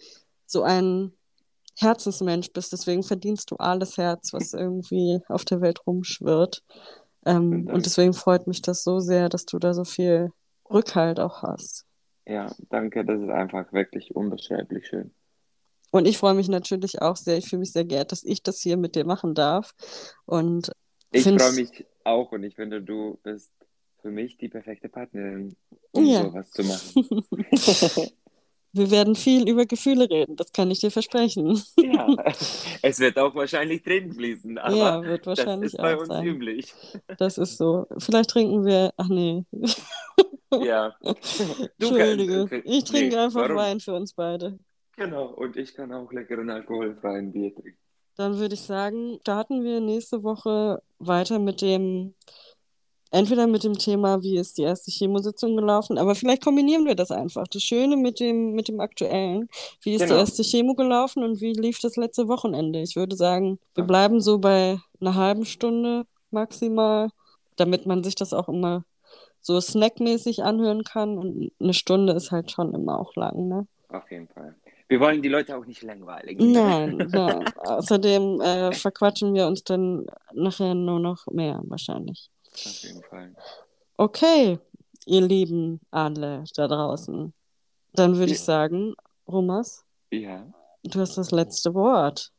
so 0.46 0.62
ein 0.62 1.12
Herzensmensch 1.78 2.52
bist. 2.52 2.72
Deswegen 2.72 3.02
verdienst 3.02 3.50
du 3.50 3.56
alles 3.56 3.96
Herz, 3.98 4.32
was 4.32 4.54
irgendwie 4.54 5.20
auf 5.28 5.44
der 5.44 5.60
Welt 5.60 5.86
rumschwirrt. 5.86 6.62
Ähm, 7.26 7.68
und 7.72 7.86
deswegen 7.86 8.14
freut 8.14 8.46
mich 8.46 8.62
das 8.62 8.82
so 8.82 8.98
sehr, 9.00 9.28
dass 9.28 9.44
du 9.44 9.58
da 9.58 9.74
so 9.74 9.84
viel 9.84 10.32
Rückhalt 10.70 11.20
auch 11.20 11.42
hast. 11.42 11.84
Ja, 12.26 12.50
danke, 12.70 13.04
das 13.04 13.20
ist 13.20 13.30
einfach 13.30 13.72
wirklich 13.72 14.14
unbeschreiblich 14.14 14.86
schön. 14.86 15.12
Und 15.90 16.06
ich 16.06 16.16
freue 16.16 16.34
mich 16.34 16.48
natürlich 16.48 17.02
auch 17.02 17.16
sehr. 17.16 17.36
Ich 17.36 17.48
fühle 17.48 17.60
mich 17.60 17.72
sehr 17.72 17.84
geehrt, 17.84 18.12
dass 18.12 18.24
ich 18.24 18.42
das 18.42 18.60
hier 18.60 18.76
mit 18.78 18.94
dir 18.94 19.04
machen 19.04 19.34
darf. 19.34 19.74
Und 20.24 20.72
Ich 21.12 21.22
freue 21.24 21.52
mich 21.52 21.84
auch 22.04 22.32
und 22.32 22.42
ich 22.42 22.54
finde, 22.54 22.80
du 22.82 23.18
bist 23.22 23.52
für 24.00 24.10
mich 24.10 24.36
die 24.38 24.48
perfekte 24.48 24.88
Partnerin, 24.88 25.54
um 25.92 26.04
Ja. 26.04 26.22
sowas 26.24 26.50
zu 26.50 26.64
machen. 26.64 27.24
wir 28.72 28.90
werden 28.90 29.14
viel 29.14 29.48
über 29.48 29.66
Gefühle 29.66 30.08
reden, 30.10 30.34
das 30.36 30.50
kann 30.52 30.70
ich 30.70 30.80
dir 30.80 30.90
versprechen. 30.90 31.62
ja, 31.76 32.06
es 32.82 32.98
wird 32.98 33.18
auch 33.18 33.34
wahrscheinlich 33.34 33.82
Tränen 33.82 34.12
fließen, 34.12 34.56
aber 34.58 34.74
ja, 34.76 35.02
wird 35.02 35.26
das 35.26 35.38
wahrscheinlich 35.38 35.74
ist 35.74 35.76
bei 35.78 35.96
uns 35.96 36.08
sein. 36.08 36.24
üblich. 36.26 36.74
Das 37.18 37.36
ist 37.38 37.58
so. 37.58 37.86
Vielleicht 37.98 38.30
trinken 38.30 38.64
wir. 38.64 38.92
Ach 38.96 39.08
nee. 39.08 39.44
Ja. 40.60 40.94
Du 41.00 41.14
Entschuldige. 41.96 42.46
kannst- 42.46 42.66
Ich 42.66 42.84
trinke 42.84 43.16
nee, 43.16 43.22
einfach 43.22 43.40
warum? 43.40 43.56
Wein 43.56 43.80
für 43.80 43.94
uns 43.94 44.12
beide. 44.12 44.58
Genau, 44.98 45.28
und 45.28 45.56
ich 45.56 45.72
kann 45.74 45.90
auch 45.94 46.12
leckeren 46.12 46.50
alkoholfreien 46.50 47.32
Bier 47.32 47.54
trinken. 47.54 47.78
Dann 48.16 48.38
würde 48.38 48.54
ich 48.54 48.62
sagen, 48.62 49.18
starten 49.22 49.64
wir 49.64 49.80
nächste 49.80 50.22
Woche 50.22 50.82
weiter 50.98 51.38
mit 51.38 51.62
dem, 51.62 52.14
entweder 53.10 53.46
mit 53.46 53.64
dem 53.64 53.78
Thema, 53.78 54.22
wie 54.22 54.36
ist 54.36 54.58
die 54.58 54.62
erste 54.62 54.90
Chemositzung 54.90 55.56
gelaufen, 55.56 55.98
aber 55.98 56.14
vielleicht 56.14 56.42
kombinieren 56.44 56.84
wir 56.86 56.94
das 56.94 57.10
einfach. 57.10 57.46
Das 57.48 57.62
Schöne 57.62 57.96
mit 57.96 58.20
dem, 58.20 58.52
mit 58.52 58.68
dem 58.68 58.80
Aktuellen. 58.80 59.48
Wie 59.82 59.94
ist 59.94 60.02
die 60.02 60.08
Genau. 60.08 60.18
erste 60.20 60.42
Chemo 60.42 60.74
gelaufen 60.74 61.22
und 61.24 61.40
wie 61.40 61.52
lief 61.52 61.78
das 61.80 61.96
letzte 61.96 62.28
Wochenende? 62.28 62.80
Ich 62.80 62.96
würde 62.96 63.16
sagen, 63.16 63.58
wir 63.74 63.84
bleiben 63.84 64.20
so 64.20 64.38
bei 64.38 64.78
einer 65.00 65.14
halben 65.14 65.44
Stunde 65.44 66.04
maximal, 66.30 67.10
damit 67.56 67.86
man 67.86 68.02
sich 68.04 68.14
das 68.14 68.32
auch 68.32 68.48
immer 68.48 68.84
so 69.40 69.60
snackmäßig 69.60 70.42
anhören 70.44 70.84
kann. 70.84 71.18
Und 71.18 71.50
eine 71.60 71.74
Stunde 71.74 72.12
ist 72.12 72.30
halt 72.30 72.50
schon 72.50 72.74
immer 72.74 72.98
auch 72.98 73.14
lang, 73.16 73.48
ne? 73.48 73.66
Auf 73.88 74.10
jeden 74.10 74.28
Fall. 74.28 74.54
Wir 74.92 75.00
wollen 75.00 75.22
die 75.22 75.30
Leute 75.30 75.56
auch 75.56 75.64
nicht 75.64 75.80
langweiligen. 75.82 76.52
Nein, 76.52 76.96
nein. 77.12 77.50
Außerdem 77.56 78.42
äh, 78.42 78.72
verquatschen 78.74 79.32
wir 79.32 79.46
uns 79.46 79.64
dann 79.64 80.04
nachher 80.34 80.74
nur 80.74 81.00
noch 81.00 81.26
mehr 81.28 81.62
wahrscheinlich. 81.64 82.28
Auf 82.52 82.82
jeden 82.82 83.02
Fall. 83.02 83.34
Okay, 83.96 84.58
ihr 85.06 85.20
Lieben 85.22 85.80
alle 85.90 86.44
da 86.56 86.68
draußen. 86.68 87.32
Dann 87.94 88.16
würde 88.18 88.32
ich 88.32 88.38
Ja. 88.40 88.44
sagen, 88.44 88.94
Romas, 89.26 89.86
Ja. 90.10 90.46
du 90.84 91.00
hast 91.00 91.16
das 91.16 91.30
letzte 91.30 91.72
Wort. 91.72 92.30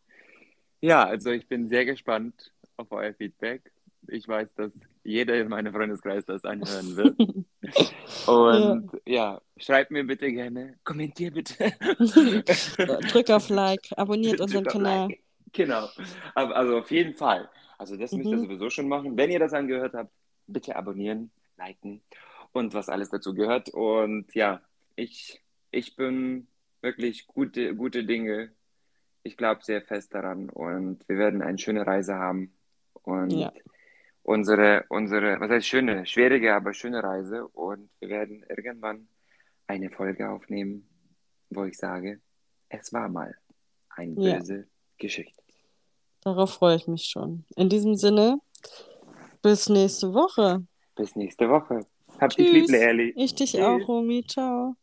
Ja, 0.79 1.05
also 1.05 1.31
ich 1.31 1.47
bin 1.47 1.67
sehr 1.67 1.85
gespannt 1.85 2.51
auf 2.77 2.91
euer 2.91 3.15
Feedback. 3.15 3.71
Ich 4.09 4.27
weiß, 4.27 4.53
dass 4.57 4.73
jeder 5.03 5.35
in 5.39 5.49
meinem 5.49 5.73
Freundeskreis 5.73 6.25
das 6.25 6.45
anhören 6.45 6.95
wird. 6.95 7.17
Und 8.27 8.89
ja, 9.05 9.41
schreibt 9.57 9.91
mir 9.91 10.03
bitte 10.05 10.31
gerne, 10.31 10.77
kommentiert 10.83 11.33
bitte. 11.33 11.71
Drück 13.11 13.29
auf 13.29 13.49
Like, 13.49 13.89
abonniert 13.97 14.39
unseren 14.39 14.63
Drückt 14.63 14.73
Kanal. 14.77 15.07
Like. 15.09 15.19
Genau. 15.51 15.87
Also 16.35 16.77
auf 16.79 16.89
jeden 16.91 17.15
Fall. 17.15 17.49
Also 17.77 17.95
das 17.97 18.11
müsst 18.13 18.29
ihr 18.31 18.37
Mhm. 18.37 18.41
sowieso 18.43 18.69
schon 18.69 18.87
machen. 18.87 19.17
Wenn 19.17 19.29
ihr 19.29 19.39
das 19.39 19.53
angehört 19.53 19.93
habt, 19.93 20.11
bitte 20.47 20.75
abonnieren, 20.75 21.31
liken 21.57 22.01
und 22.53 22.73
was 22.73 22.89
alles 22.89 23.09
dazu 23.09 23.33
gehört. 23.33 23.69
Und 23.69 24.33
ja, 24.35 24.61
ich, 24.95 25.41
ich 25.71 25.95
bin 25.95 26.47
wirklich 26.81 27.27
gute, 27.27 27.75
gute 27.75 28.03
Dinge. 28.05 28.51
Ich 29.23 29.37
glaube 29.37 29.61
sehr 29.63 29.81
fest 29.81 30.13
daran 30.13 30.49
und 30.49 31.07
wir 31.07 31.17
werden 31.17 31.41
eine 31.41 31.57
schöne 31.57 31.85
Reise 31.85 32.15
haben. 32.15 32.53
Und 33.03 33.31
Ja. 33.31 33.51
Unsere, 34.23 34.86
unsere, 34.89 35.39
was 35.39 35.49
heißt 35.51 35.67
schöne, 35.67 36.05
schwierige, 36.05 36.55
aber 36.55 36.73
schöne 36.73 37.03
Reise. 37.03 37.47
Und 37.49 37.89
wir 37.99 38.09
werden 38.09 38.43
irgendwann 38.49 39.07
eine 39.67 39.89
Folge 39.89 40.29
aufnehmen, 40.29 40.88
wo 41.49 41.63
ich 41.65 41.77
sage, 41.77 42.19
es 42.69 42.91
war 42.93 43.07
mal 43.09 43.36
eine 43.89 44.13
Ja. 44.19 44.38
böse 44.39 44.67
Geschichte. 44.97 45.41
Darauf 46.21 46.53
freue 46.53 46.77
ich 46.77 46.88
mich 46.88 47.05
schon. 47.05 47.45
In 47.57 47.69
diesem 47.69 47.95
Sinne, 47.95 48.39
bis 49.41 49.67
nächste 49.69 50.13
Woche. 50.13 50.65
Bis 50.95 51.15
nächste 51.15 51.49
Woche. 51.49 51.86
Hab 52.19 52.29
dich 52.31 52.49
lieb, 52.51 52.65
Tschüss. 52.65 52.71
Leerli. 52.71 53.13
Ich 53.17 53.36
dich 53.36 53.51
Tschüss. 53.51 53.62
auch, 53.62 53.88
Romy. 53.88 54.23
Ciao. 54.25 54.75